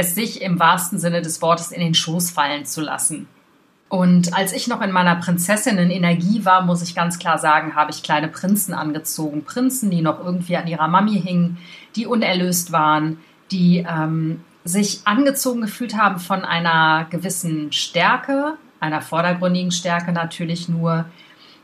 es 0.00 0.14
sich 0.14 0.42
im 0.42 0.58
wahrsten 0.58 0.98
Sinne 0.98 1.22
des 1.22 1.40
Wortes 1.42 1.70
in 1.70 1.80
den 1.80 1.94
Schoß 1.94 2.30
fallen 2.30 2.64
zu 2.64 2.80
lassen. 2.80 3.28
Und 3.88 4.36
als 4.36 4.52
ich 4.52 4.68
noch 4.68 4.80
in 4.82 4.92
meiner 4.92 5.16
Prinzessinnen-Energie 5.16 6.44
war, 6.44 6.62
muss 6.62 6.82
ich 6.82 6.94
ganz 6.94 7.18
klar 7.18 7.38
sagen, 7.38 7.74
habe 7.74 7.90
ich 7.90 8.02
kleine 8.02 8.28
Prinzen 8.28 8.72
angezogen. 8.72 9.44
Prinzen, 9.44 9.90
die 9.90 10.00
noch 10.00 10.24
irgendwie 10.24 10.56
an 10.56 10.68
ihrer 10.68 10.88
Mami 10.88 11.20
hingen, 11.20 11.58
die 11.96 12.06
unerlöst 12.06 12.72
waren, 12.72 13.18
die 13.50 13.84
ähm, 13.88 14.44
sich 14.64 15.00
angezogen 15.04 15.62
gefühlt 15.62 15.96
haben 15.96 16.20
von 16.20 16.44
einer 16.44 17.06
gewissen 17.10 17.72
Stärke, 17.72 18.54
einer 18.78 19.02
vordergründigen 19.02 19.72
Stärke 19.72 20.12
natürlich 20.12 20.68
nur, 20.68 21.06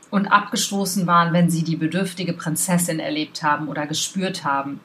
und 0.09 0.27
abgestoßen 0.27 1.05
waren, 1.07 1.33
wenn 1.33 1.49
sie 1.49 1.63
die 1.63 1.75
bedürftige 1.75 2.33
Prinzessin 2.33 2.99
erlebt 2.99 3.43
haben 3.43 3.67
oder 3.67 3.87
gespürt 3.87 4.45
haben 4.45 4.79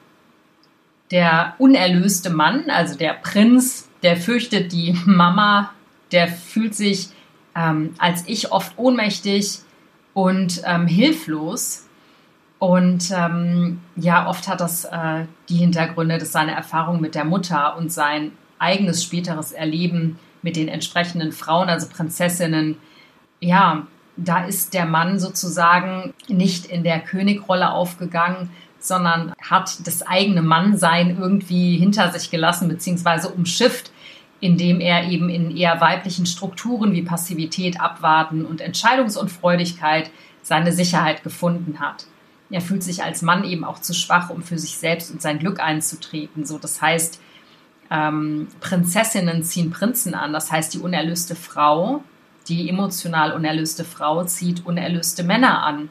der 1.13 1.55
unerlöste 1.59 2.29
Mann, 2.29 2.69
also 2.69 2.97
der 2.97 3.13
Prinz, 3.13 3.89
der 4.01 4.17
fürchtet 4.17 4.73
die 4.73 4.99
Mama, 5.05 5.71
der 6.11 6.27
fühlt 6.27 6.75
sich 6.75 7.09
ähm, 7.55 7.93
als 7.97 8.23
ich 8.27 8.51
oft 8.51 8.77
ohnmächtig 8.77 9.59
und 10.13 10.61
ähm, 10.65 10.87
hilflos. 10.87 11.87
Und 12.59 13.11
ähm, 13.11 13.81
ja, 13.95 14.27
oft 14.27 14.47
hat 14.47 14.61
das 14.61 14.85
äh, 14.85 15.25
die 15.49 15.57
Hintergründe, 15.57 16.17
dass 16.17 16.31
seine 16.31 16.53
Erfahrung 16.53 17.01
mit 17.01 17.15
der 17.15 17.25
Mutter 17.25 17.75
und 17.77 17.91
sein 17.91 18.31
eigenes 18.57 19.03
späteres 19.03 19.51
Erleben 19.51 20.17
mit 20.41 20.55
den 20.55 20.69
entsprechenden 20.69 21.31
Frauen, 21.31 21.69
also 21.69 21.87
Prinzessinnen, 21.89 22.77
ja, 23.39 23.87
da 24.15 24.45
ist 24.45 24.73
der 24.73 24.85
Mann 24.85 25.19
sozusagen 25.19 26.13
nicht 26.27 26.67
in 26.67 26.83
der 26.83 26.99
Königrolle 26.99 27.71
aufgegangen, 27.71 28.49
sondern 28.83 29.33
hat 29.41 29.87
das 29.87 30.01
eigene 30.01 30.41
Mannsein 30.41 31.17
irgendwie 31.19 31.77
hinter 31.77 32.11
sich 32.11 32.29
gelassen 32.29 32.67
bzw. 32.67 33.27
umschifft, 33.27 33.91
indem 34.39 34.81
er 34.81 35.07
eben 35.09 35.29
in 35.29 35.55
eher 35.55 35.79
weiblichen 35.79 36.25
Strukturen 36.25 36.91
wie 36.93 37.01
Passivität, 37.01 37.79
Abwarten 37.79 38.45
und 38.45 38.59
Entscheidungsunfreudigkeit 38.59 40.11
seine 40.41 40.73
Sicherheit 40.73 41.23
gefunden 41.23 41.79
hat. 41.79 42.05
Er 42.49 42.61
fühlt 42.61 42.83
sich 42.83 43.03
als 43.03 43.21
Mann 43.21 43.45
eben 43.45 43.63
auch 43.63 43.79
zu 43.79 43.93
schwach, 43.93 44.29
um 44.29 44.43
für 44.43 44.59
sich 44.59 44.77
selbst 44.77 45.11
und 45.11 45.21
sein 45.21 45.39
Glück 45.39 45.59
einzutreten. 45.59 46.45
So, 46.45 46.57
das 46.57 46.81
heißt, 46.81 47.21
ähm, 47.89 48.47
Prinzessinnen 48.59 49.43
ziehen 49.43 49.71
Prinzen 49.71 50.13
an. 50.13 50.33
Das 50.33 50.51
heißt, 50.51 50.73
die 50.73 50.79
unerlöste 50.79 51.35
Frau, 51.35 52.03
die 52.47 52.69
emotional 52.69 53.31
unerlöste 53.31 53.85
Frau 53.85 54.23
zieht 54.25 54.65
unerlöste 54.65 55.23
Männer 55.23 55.63
an. 55.63 55.89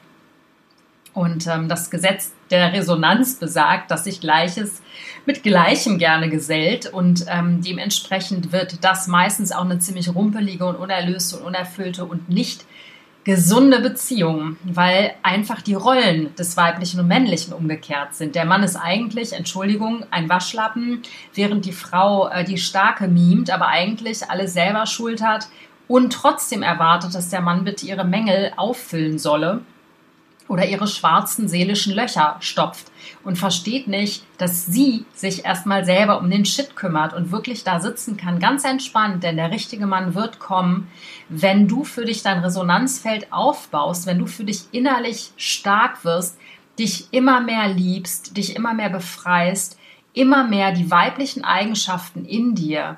Und 1.13 1.45
ähm, 1.47 1.69
das 1.69 1.91
Gesetz 1.91 2.31
der 2.49 2.73
Resonanz 2.73 3.35
besagt, 3.35 3.91
dass 3.91 4.05
sich 4.05 4.19
Gleiches 4.19 4.81
mit 5.25 5.43
Gleichem 5.43 5.99
gerne 5.99 6.29
gesellt 6.29 6.87
und 6.87 7.25
ähm, 7.29 7.61
dementsprechend 7.61 8.51
wird 8.51 8.83
das 8.83 9.07
meistens 9.07 9.51
auch 9.51 9.63
eine 9.63 9.79
ziemlich 9.79 10.13
rumpelige 10.13 10.65
und 10.65 10.75
unerlöste 10.75 11.37
und 11.37 11.43
unerfüllte 11.43 12.05
und 12.05 12.29
nicht 12.29 12.65
gesunde 13.23 13.79
Beziehung, 13.79 14.57
weil 14.63 15.13
einfach 15.23 15.61
die 15.61 15.75
Rollen 15.75 16.35
des 16.35 16.57
weiblichen 16.57 16.99
und 16.99 17.07
männlichen 17.07 17.53
umgekehrt 17.53 18.15
sind. 18.15 18.35
Der 18.35 18.43
Mann 18.43 18.63
ist 18.63 18.75
eigentlich, 18.75 19.31
Entschuldigung, 19.31 20.03
ein 20.11 20.27
Waschlappen, 20.27 21.03
während 21.33 21.63
die 21.65 21.71
Frau 21.71 22.27
äh, 22.27 22.43
die 22.43 22.57
starke 22.57 23.07
mimt, 23.07 23.49
aber 23.49 23.67
eigentlich 23.67 24.29
alles 24.29 24.53
selber 24.53 24.85
schuld 24.87 25.21
hat 25.21 25.47
und 25.87 26.11
trotzdem 26.11 26.63
erwartet, 26.63 27.15
dass 27.15 27.29
der 27.29 27.41
Mann 27.41 27.63
bitte 27.63 27.85
ihre 27.85 28.03
Mängel 28.03 28.51
auffüllen 28.57 29.19
solle 29.19 29.61
oder 30.47 30.67
ihre 30.67 30.87
schwarzen 30.87 31.47
seelischen 31.47 31.93
Löcher 31.93 32.37
stopft 32.39 32.91
und 33.23 33.37
versteht 33.37 33.87
nicht, 33.87 34.23
dass 34.37 34.65
sie 34.65 35.05
sich 35.13 35.45
erstmal 35.45 35.85
selber 35.85 36.19
um 36.19 36.29
den 36.29 36.45
Shit 36.45 36.75
kümmert 36.75 37.13
und 37.13 37.31
wirklich 37.31 37.63
da 37.63 37.79
sitzen 37.79 38.17
kann, 38.17 38.39
ganz 38.39 38.65
entspannt, 38.65 39.23
denn 39.23 39.37
der 39.37 39.51
richtige 39.51 39.87
Mann 39.87 40.15
wird 40.15 40.39
kommen, 40.39 40.89
wenn 41.29 41.67
du 41.67 41.83
für 41.83 42.05
dich 42.05 42.23
dein 42.23 42.39
Resonanzfeld 42.39 43.31
aufbaust, 43.31 44.05
wenn 44.05 44.19
du 44.19 44.25
für 44.25 44.43
dich 44.43 44.65
innerlich 44.71 45.31
stark 45.37 46.03
wirst, 46.03 46.37
dich 46.77 47.07
immer 47.11 47.39
mehr 47.39 47.67
liebst, 47.67 48.35
dich 48.37 48.55
immer 48.55 48.73
mehr 48.73 48.89
befreist, 48.89 49.77
immer 50.13 50.43
mehr 50.43 50.71
die 50.71 50.91
weiblichen 50.91 51.43
Eigenschaften 51.43 52.25
in 52.25 52.55
dir 52.55 52.97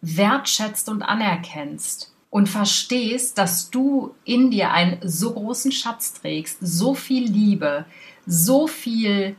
wertschätzt 0.00 0.88
und 0.88 1.02
anerkennst 1.02 2.12
und 2.30 2.48
verstehst, 2.48 3.38
dass 3.38 3.70
du 3.70 4.14
in 4.24 4.50
dir 4.50 4.72
einen 4.72 4.98
so 5.02 5.32
großen 5.32 5.72
Schatz 5.72 6.14
trägst, 6.14 6.58
so 6.60 6.94
viel 6.94 7.30
Liebe, 7.30 7.84
so 8.26 8.66
viel 8.66 9.36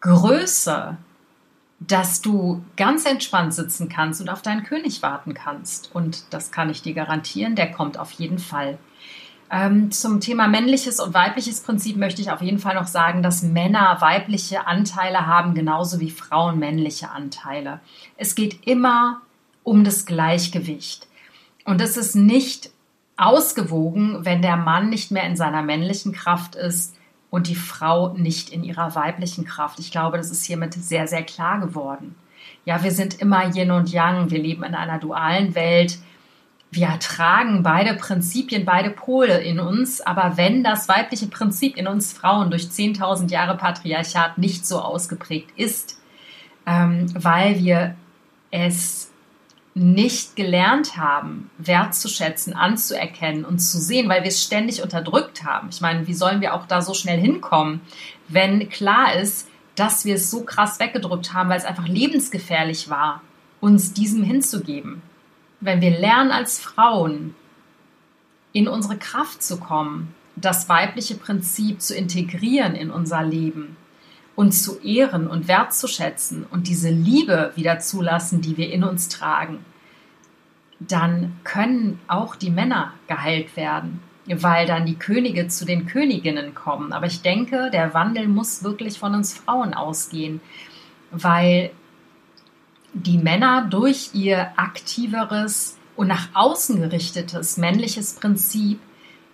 Größe, 0.00 0.96
dass 1.80 2.20
du 2.20 2.62
ganz 2.76 3.06
entspannt 3.06 3.54
sitzen 3.54 3.88
kannst 3.88 4.20
und 4.20 4.28
auf 4.28 4.42
deinen 4.42 4.64
König 4.64 5.02
warten 5.02 5.34
kannst. 5.34 5.94
Und 5.94 6.24
das 6.30 6.52
kann 6.52 6.70
ich 6.70 6.82
dir 6.82 6.94
garantieren, 6.94 7.56
der 7.56 7.70
kommt 7.72 7.98
auf 7.98 8.12
jeden 8.12 8.38
Fall. 8.38 8.78
Ähm, 9.52 9.90
zum 9.90 10.20
Thema 10.20 10.46
männliches 10.46 11.00
und 11.00 11.12
weibliches 11.12 11.62
Prinzip 11.62 11.96
möchte 11.96 12.22
ich 12.22 12.30
auf 12.30 12.40
jeden 12.40 12.60
Fall 12.60 12.76
noch 12.76 12.86
sagen, 12.86 13.22
dass 13.22 13.42
Männer 13.42 13.96
weibliche 14.00 14.66
Anteile 14.66 15.26
haben, 15.26 15.54
genauso 15.54 15.98
wie 15.98 16.10
Frauen 16.10 16.58
männliche 16.60 17.10
Anteile. 17.10 17.80
Es 18.16 18.36
geht 18.36 18.66
immer 18.66 19.22
um 19.64 19.82
das 19.82 20.06
Gleichgewicht. 20.06 21.08
Und 21.70 21.80
es 21.80 21.96
ist 21.96 22.16
nicht 22.16 22.70
ausgewogen, 23.16 24.24
wenn 24.24 24.42
der 24.42 24.56
Mann 24.56 24.90
nicht 24.90 25.12
mehr 25.12 25.22
in 25.22 25.36
seiner 25.36 25.62
männlichen 25.62 26.10
Kraft 26.10 26.56
ist 26.56 26.96
und 27.30 27.46
die 27.46 27.54
Frau 27.54 28.12
nicht 28.14 28.50
in 28.50 28.64
ihrer 28.64 28.96
weiblichen 28.96 29.44
Kraft. 29.44 29.78
Ich 29.78 29.92
glaube, 29.92 30.16
das 30.16 30.32
ist 30.32 30.44
hiermit 30.44 30.74
sehr, 30.74 31.06
sehr 31.06 31.22
klar 31.22 31.60
geworden. 31.60 32.16
Ja, 32.64 32.82
wir 32.82 32.90
sind 32.90 33.20
immer 33.20 33.54
Yin 33.54 33.70
und 33.70 33.92
Yang. 33.92 34.32
Wir 34.32 34.42
leben 34.42 34.64
in 34.64 34.74
einer 34.74 34.98
dualen 34.98 35.54
Welt. 35.54 35.98
Wir 36.72 36.98
tragen 36.98 37.62
beide 37.62 37.94
Prinzipien, 37.94 38.64
beide 38.64 38.90
Pole 38.90 39.40
in 39.40 39.60
uns. 39.60 40.00
Aber 40.00 40.36
wenn 40.36 40.64
das 40.64 40.88
weibliche 40.88 41.28
Prinzip 41.28 41.76
in 41.76 41.86
uns 41.86 42.12
Frauen 42.12 42.50
durch 42.50 42.64
10.000 42.64 43.30
Jahre 43.30 43.56
Patriarchat 43.56 44.38
nicht 44.38 44.66
so 44.66 44.80
ausgeprägt 44.80 45.52
ist, 45.54 46.00
ähm, 46.66 47.06
weil 47.14 47.60
wir 47.60 47.94
es 48.50 49.09
nicht 49.74 50.34
gelernt 50.34 50.96
haben, 50.96 51.50
wertzuschätzen, 51.58 52.54
anzuerkennen 52.54 53.44
und 53.44 53.60
zu 53.60 53.78
sehen, 53.78 54.08
weil 54.08 54.22
wir 54.22 54.28
es 54.28 54.42
ständig 54.42 54.82
unterdrückt 54.82 55.44
haben. 55.44 55.68
Ich 55.70 55.80
meine, 55.80 56.06
wie 56.06 56.14
sollen 56.14 56.40
wir 56.40 56.54
auch 56.54 56.66
da 56.66 56.82
so 56.82 56.92
schnell 56.92 57.20
hinkommen, 57.20 57.80
wenn 58.28 58.68
klar 58.68 59.14
ist, 59.14 59.48
dass 59.76 60.04
wir 60.04 60.16
es 60.16 60.30
so 60.30 60.44
krass 60.44 60.80
weggedrückt 60.80 61.32
haben, 61.32 61.48
weil 61.48 61.58
es 61.58 61.64
einfach 61.64 61.86
lebensgefährlich 61.86 62.90
war, 62.90 63.22
uns 63.60 63.92
diesem 63.92 64.24
hinzugeben. 64.24 65.02
Wenn 65.60 65.80
wir 65.80 65.96
lernen 65.96 66.32
als 66.32 66.58
Frauen 66.58 67.34
in 68.52 68.66
unsere 68.66 68.96
Kraft 68.96 69.42
zu 69.42 69.58
kommen, 69.58 70.14
das 70.34 70.68
weibliche 70.68 71.14
Prinzip 71.14 71.80
zu 71.80 71.94
integrieren 71.94 72.74
in 72.74 72.90
unser 72.90 73.22
Leben, 73.22 73.76
uns 74.40 74.62
zu 74.62 74.80
ehren 74.80 75.26
und 75.26 75.48
wertzuschätzen 75.48 76.46
und 76.50 76.66
diese 76.66 76.88
Liebe 76.88 77.52
wieder 77.56 77.78
zulassen, 77.78 78.40
die 78.40 78.56
wir 78.56 78.72
in 78.72 78.84
uns 78.84 79.10
tragen, 79.10 79.62
dann 80.78 81.38
können 81.44 82.00
auch 82.08 82.36
die 82.36 82.48
Männer 82.48 82.94
geheilt 83.06 83.54
werden, 83.54 84.00
weil 84.24 84.64
dann 84.64 84.86
die 84.86 84.94
Könige 84.94 85.48
zu 85.48 85.66
den 85.66 85.84
Königinnen 85.84 86.54
kommen. 86.54 86.94
Aber 86.94 87.04
ich 87.04 87.20
denke, 87.20 87.68
der 87.70 87.92
Wandel 87.92 88.28
muss 88.28 88.64
wirklich 88.64 88.98
von 88.98 89.14
uns 89.14 89.34
Frauen 89.34 89.74
ausgehen, 89.74 90.40
weil 91.10 91.70
die 92.94 93.18
Männer 93.18 93.66
durch 93.68 94.14
ihr 94.14 94.52
aktiveres 94.56 95.76
und 95.96 96.08
nach 96.08 96.28
außen 96.32 96.80
gerichtetes 96.80 97.58
männliches 97.58 98.14
Prinzip 98.14 98.80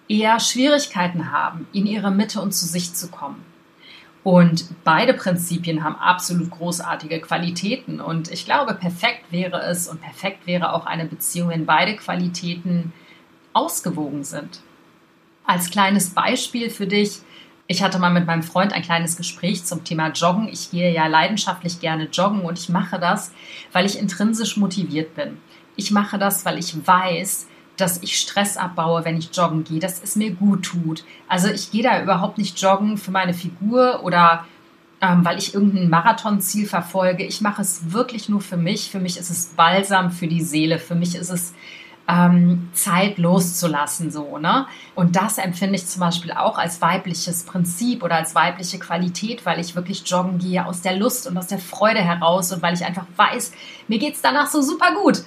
eher 0.09 0.41
Schwierigkeiten 0.41 1.31
haben, 1.31 1.69
in 1.73 1.87
ihre 1.87 2.11
Mitte 2.11 2.41
und 2.41 2.53
zu 2.53 2.67
sich 2.67 2.93
zu 2.93 3.07
kommen. 3.07 3.46
Und 4.27 4.65
beide 4.83 5.15
Prinzipien 5.15 5.85
haben 5.85 5.95
absolut 5.95 6.51
großartige 6.51 7.21
Qualitäten. 7.21 8.01
Und 8.01 8.29
ich 8.33 8.45
glaube, 8.45 8.75
perfekt 8.75 9.31
wäre 9.31 9.63
es 9.63 9.87
und 9.87 10.01
perfekt 10.01 10.49
wäre 10.49 10.73
auch 10.73 10.85
eine 10.85 11.05
Beziehung, 11.05 11.51
wenn 11.51 11.65
beide 11.65 11.95
Qualitäten 11.95 12.93
ausgewogen 13.53 14.25
sind. 14.25 14.63
Als 15.45 15.71
kleines 15.71 16.11
Beispiel 16.11 16.71
für 16.71 16.89
dich, 16.89 17.21
ich 17.69 17.85
hatte 17.85 18.01
mal 18.01 18.11
mit 18.11 18.27
meinem 18.27 18.43
Freund 18.43 18.73
ein 18.73 18.83
kleines 18.83 19.17
Gespräch 19.17 19.65
zum 19.65 19.85
Thema 19.85 20.09
Joggen. 20.09 20.49
Ich 20.49 20.73
gehe 20.73 20.93
ja 20.93 21.07
leidenschaftlich 21.07 21.79
gerne 21.79 22.09
joggen 22.13 22.41
und 22.41 22.59
ich 22.59 22.69
mache 22.69 22.99
das, 22.99 23.31
weil 23.71 23.87
ich 23.87 23.97
intrinsisch 23.97 24.57
motiviert 24.57 25.15
bin. 25.15 25.39
Ich 25.77 25.93
mache 25.93 26.19
das, 26.19 26.45
weil 26.45 26.59
ich 26.59 26.85
weiß, 26.85 27.47
dass 27.77 28.03
ich 28.03 28.19
Stress 28.19 28.57
abbaue, 28.57 29.05
wenn 29.05 29.19
ich 29.19 29.35
joggen 29.35 29.65
gehe, 29.65 29.81
dass 29.81 30.03
es 30.03 30.17
mir 30.17 30.33
gut 30.33 30.65
tut. 30.65 31.05
Also 31.29 31.49
ich 31.49 31.71
gehe 31.71 31.83
da 31.83 32.03
überhaupt 32.03 32.39
nicht 32.39 32.61
joggen 32.61 32.97
für 32.97 33.11
meine 33.11 33.35
Figur 33.35 34.03
oder 34.03 34.47
ähm, 35.01 35.25
weil 35.25 35.39
ich 35.39 35.55
irgendein 35.55 35.91
Marathonziel 35.91 36.67
verfolge. 36.67 37.25
Ich 37.25 37.41
mache 37.41 37.63
es 37.63 37.93
wirklich 37.93 38.29
nur 38.29 38.41
für 38.41 38.57
mich. 38.57 38.91
Für 38.91 39.01
mich 39.01 39.19
ist 39.19 39.31
es 39.31 39.53
Balsam 39.57 40.11
für 40.11 40.27
die 40.27 40.43
Seele. 40.43 40.79
Für 40.79 40.95
mich 40.95 41.15
ist 41.15 41.31
es 41.31 41.53
ähm, 42.09 42.69
Zeit 42.73 43.19
loszulassen, 43.19 44.11
so, 44.11 44.39
ne? 44.39 44.67
Und 44.95 45.17
das 45.17 45.39
empfinde 45.39 45.75
ich 45.77 45.87
zum 45.87 46.01
Beispiel 46.01 46.33
auch 46.33 46.57
als 46.57 46.81
weibliches 46.81 47.45
Prinzip 47.45 48.03
oder 48.03 48.17
als 48.17 48.35
weibliche 48.35 48.79
Qualität, 48.79 49.45
weil 49.45 49.59
ich 49.59 49.75
wirklich 49.75 50.09
joggen 50.09 50.39
gehe 50.39 50.65
aus 50.65 50.83
der 50.83 50.97
Lust 50.97 51.27
und 51.27 51.37
aus 51.37 51.49
der 51.49 51.59
Freude 51.59 52.01
heraus 52.01 52.53
und 52.53 52.63
weil 52.63 52.75
ich 52.75 52.85
einfach 52.85 53.07
weiß, 53.17 53.53
mir 53.89 53.99
geht 53.99 54.15
es 54.15 54.23
danach 54.23 54.47
so 54.47 54.63
super 54.63 54.95
gut. 55.03 55.25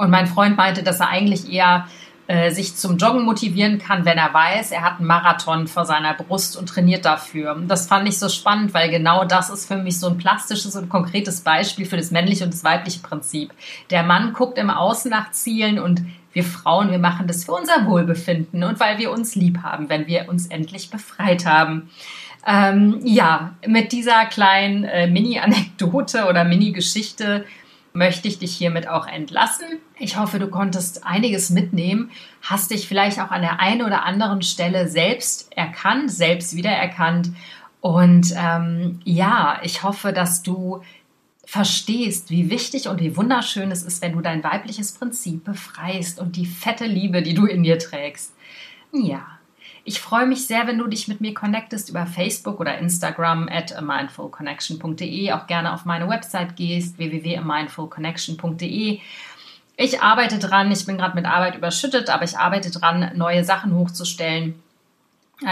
Und 0.00 0.08
mein 0.08 0.26
Freund 0.26 0.56
meinte, 0.56 0.82
dass 0.82 1.00
er 1.00 1.10
eigentlich 1.10 1.52
eher 1.52 1.86
äh, 2.26 2.52
sich 2.52 2.74
zum 2.74 2.96
Joggen 2.96 3.22
motivieren 3.22 3.78
kann, 3.78 4.06
wenn 4.06 4.16
er 4.16 4.32
weiß, 4.32 4.70
er 4.70 4.80
hat 4.80 4.96
einen 4.96 5.06
Marathon 5.06 5.68
vor 5.68 5.84
seiner 5.84 6.14
Brust 6.14 6.56
und 6.56 6.70
trainiert 6.70 7.04
dafür. 7.04 7.54
Das 7.68 7.86
fand 7.86 8.08
ich 8.08 8.18
so 8.18 8.30
spannend, 8.30 8.72
weil 8.72 8.88
genau 8.88 9.26
das 9.26 9.50
ist 9.50 9.68
für 9.68 9.76
mich 9.76 10.00
so 10.00 10.08
ein 10.08 10.16
plastisches 10.16 10.74
und 10.74 10.88
konkretes 10.88 11.42
Beispiel 11.42 11.84
für 11.84 11.98
das 11.98 12.12
männliche 12.12 12.44
und 12.44 12.54
das 12.54 12.64
weibliche 12.64 13.00
Prinzip. 13.00 13.52
Der 13.90 14.02
Mann 14.02 14.32
guckt 14.32 14.56
im 14.56 14.70
Außen 14.70 15.10
nach 15.10 15.32
Zielen 15.32 15.78
und 15.78 16.00
wir 16.32 16.44
Frauen, 16.44 16.90
wir 16.90 16.98
machen 16.98 17.26
das 17.26 17.44
für 17.44 17.52
unser 17.52 17.84
Wohlbefinden 17.84 18.64
und 18.64 18.80
weil 18.80 18.96
wir 18.96 19.10
uns 19.10 19.34
lieb 19.34 19.58
haben, 19.62 19.90
wenn 19.90 20.06
wir 20.06 20.30
uns 20.30 20.46
endlich 20.46 20.88
befreit 20.88 21.44
haben. 21.44 21.90
Ähm, 22.46 23.00
ja, 23.04 23.52
mit 23.66 23.92
dieser 23.92 24.24
kleinen 24.24 24.84
äh, 24.84 25.08
Mini-Anekdote 25.08 26.24
oder 26.24 26.44
Mini-Geschichte 26.44 27.44
möchte 27.92 28.28
ich 28.28 28.38
dich 28.38 28.56
hiermit 28.56 28.88
auch 28.88 29.06
entlassen. 29.06 29.66
Ich 29.98 30.16
hoffe, 30.16 30.38
du 30.38 30.48
konntest 30.48 31.04
einiges 31.04 31.50
mitnehmen, 31.50 32.10
hast 32.42 32.70
dich 32.70 32.86
vielleicht 32.86 33.20
auch 33.20 33.30
an 33.30 33.42
der 33.42 33.60
einen 33.60 33.82
oder 33.82 34.04
anderen 34.04 34.42
Stelle 34.42 34.88
selbst 34.88 35.52
erkannt, 35.56 36.10
selbst 36.10 36.54
wiedererkannt. 36.54 37.32
Und 37.80 38.34
ähm, 38.36 39.00
ja, 39.04 39.58
ich 39.62 39.82
hoffe, 39.82 40.12
dass 40.12 40.42
du 40.42 40.82
verstehst, 41.44 42.30
wie 42.30 42.48
wichtig 42.48 42.86
und 42.86 43.00
wie 43.00 43.16
wunderschön 43.16 43.72
es 43.72 43.82
ist, 43.82 44.02
wenn 44.02 44.12
du 44.12 44.20
dein 44.20 44.44
weibliches 44.44 44.92
Prinzip 44.92 45.44
befreist 45.44 46.20
und 46.20 46.36
die 46.36 46.46
fette 46.46 46.86
Liebe, 46.86 47.22
die 47.22 47.34
du 47.34 47.46
in 47.46 47.64
dir 47.64 47.78
trägst. 47.78 48.34
Ja, 48.92 49.39
ich 49.90 50.00
freue 50.00 50.24
mich 50.24 50.46
sehr, 50.46 50.66
wenn 50.68 50.78
du 50.78 50.86
dich 50.86 51.08
mit 51.08 51.20
mir 51.20 51.34
connectest 51.34 51.88
über 51.88 52.06
Facebook 52.06 52.60
oder 52.60 52.78
Instagram 52.78 53.48
at 53.50 53.74
mindfulconnection.de, 53.82 55.32
auch 55.32 55.48
gerne 55.48 55.74
auf 55.74 55.84
meine 55.84 56.08
Website 56.08 56.54
gehst, 56.54 56.98
www.mindfulconnection.de. 56.98 59.00
Ich 59.76 60.00
arbeite 60.00 60.38
dran, 60.38 60.70
ich 60.70 60.86
bin 60.86 60.96
gerade 60.96 61.16
mit 61.16 61.26
Arbeit 61.26 61.56
überschüttet, 61.56 62.08
aber 62.08 62.22
ich 62.22 62.38
arbeite 62.38 62.70
dran, 62.70 63.10
neue 63.16 63.42
Sachen 63.42 63.74
hochzustellen. 63.74 64.62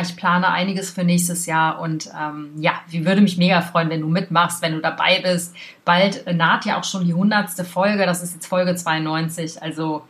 Ich 0.01 0.15
plane 0.15 0.47
einiges 0.47 0.93
für 0.93 1.03
nächstes 1.03 1.47
Jahr 1.47 1.81
und 1.81 2.09
ähm, 2.17 2.53
ja, 2.59 2.75
wie 2.87 3.05
würde 3.05 3.21
mich 3.21 3.39
mega 3.39 3.61
freuen, 3.61 3.91
wenn 3.91 4.03
du 4.03 4.07
mitmachst, 4.07 4.63
wenn 4.63 4.75
du 4.75 4.81
dabei 4.81 5.21
bist. 5.21 5.53
Bald 5.85 6.33
naht 6.33 6.65
ja 6.65 6.79
auch 6.79 6.85
schon 6.85 7.05
die 7.05 7.15
hundertste 7.15 7.65
Folge, 7.65 8.07
das 8.07 8.23
ist 8.23 8.35
jetzt 8.35 8.47
Folge 8.47 8.77
92, 8.77 9.61
also 9.61 10.05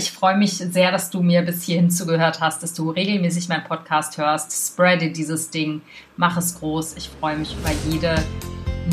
ich 0.00 0.12
freue 0.12 0.38
mich 0.38 0.52
sehr, 0.52 0.90
dass 0.90 1.10
du 1.10 1.22
mir 1.22 1.42
bis 1.42 1.62
hierhin 1.62 1.90
zugehört 1.90 2.40
hast, 2.40 2.62
dass 2.62 2.72
du 2.72 2.88
regelmäßig 2.88 3.50
meinen 3.50 3.64
Podcast 3.64 4.16
hörst. 4.16 4.50
Spreade 4.50 5.10
dieses 5.10 5.50
Ding, 5.50 5.82
mach 6.16 6.38
es 6.38 6.58
groß. 6.58 6.96
Ich 6.96 7.10
freue 7.20 7.36
mich 7.36 7.54
über 7.54 7.70
jede 7.90 8.14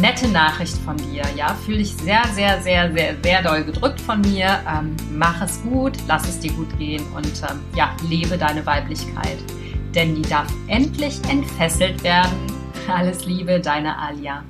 nette 0.01 0.27
Nachricht 0.27 0.75
von 0.79 0.97
dir. 0.97 1.23
Ja, 1.37 1.53
fühle 1.53 1.77
dich 1.77 1.93
sehr, 1.93 2.25
sehr, 2.33 2.61
sehr, 2.61 2.91
sehr, 2.91 3.15
sehr 3.23 3.41
doll 3.41 3.63
gedrückt 3.63 4.01
von 4.01 4.19
mir. 4.19 4.59
Ähm, 4.67 4.97
mach 5.13 5.41
es 5.41 5.61
gut, 5.63 5.93
lass 6.09 6.27
es 6.27 6.39
dir 6.39 6.51
gut 6.51 6.77
gehen 6.77 7.05
und 7.15 7.41
ähm, 7.49 7.61
ja, 7.73 7.95
lebe 8.09 8.37
deine 8.37 8.65
Weiblichkeit. 8.65 9.37
Denn 9.95 10.13
die 10.13 10.27
darf 10.27 10.51
endlich 10.67 11.23
entfesselt 11.29 12.03
werden. 12.03 12.35
Alles 12.93 13.25
Liebe, 13.25 13.61
deine 13.61 13.97
Alia. 13.97 14.43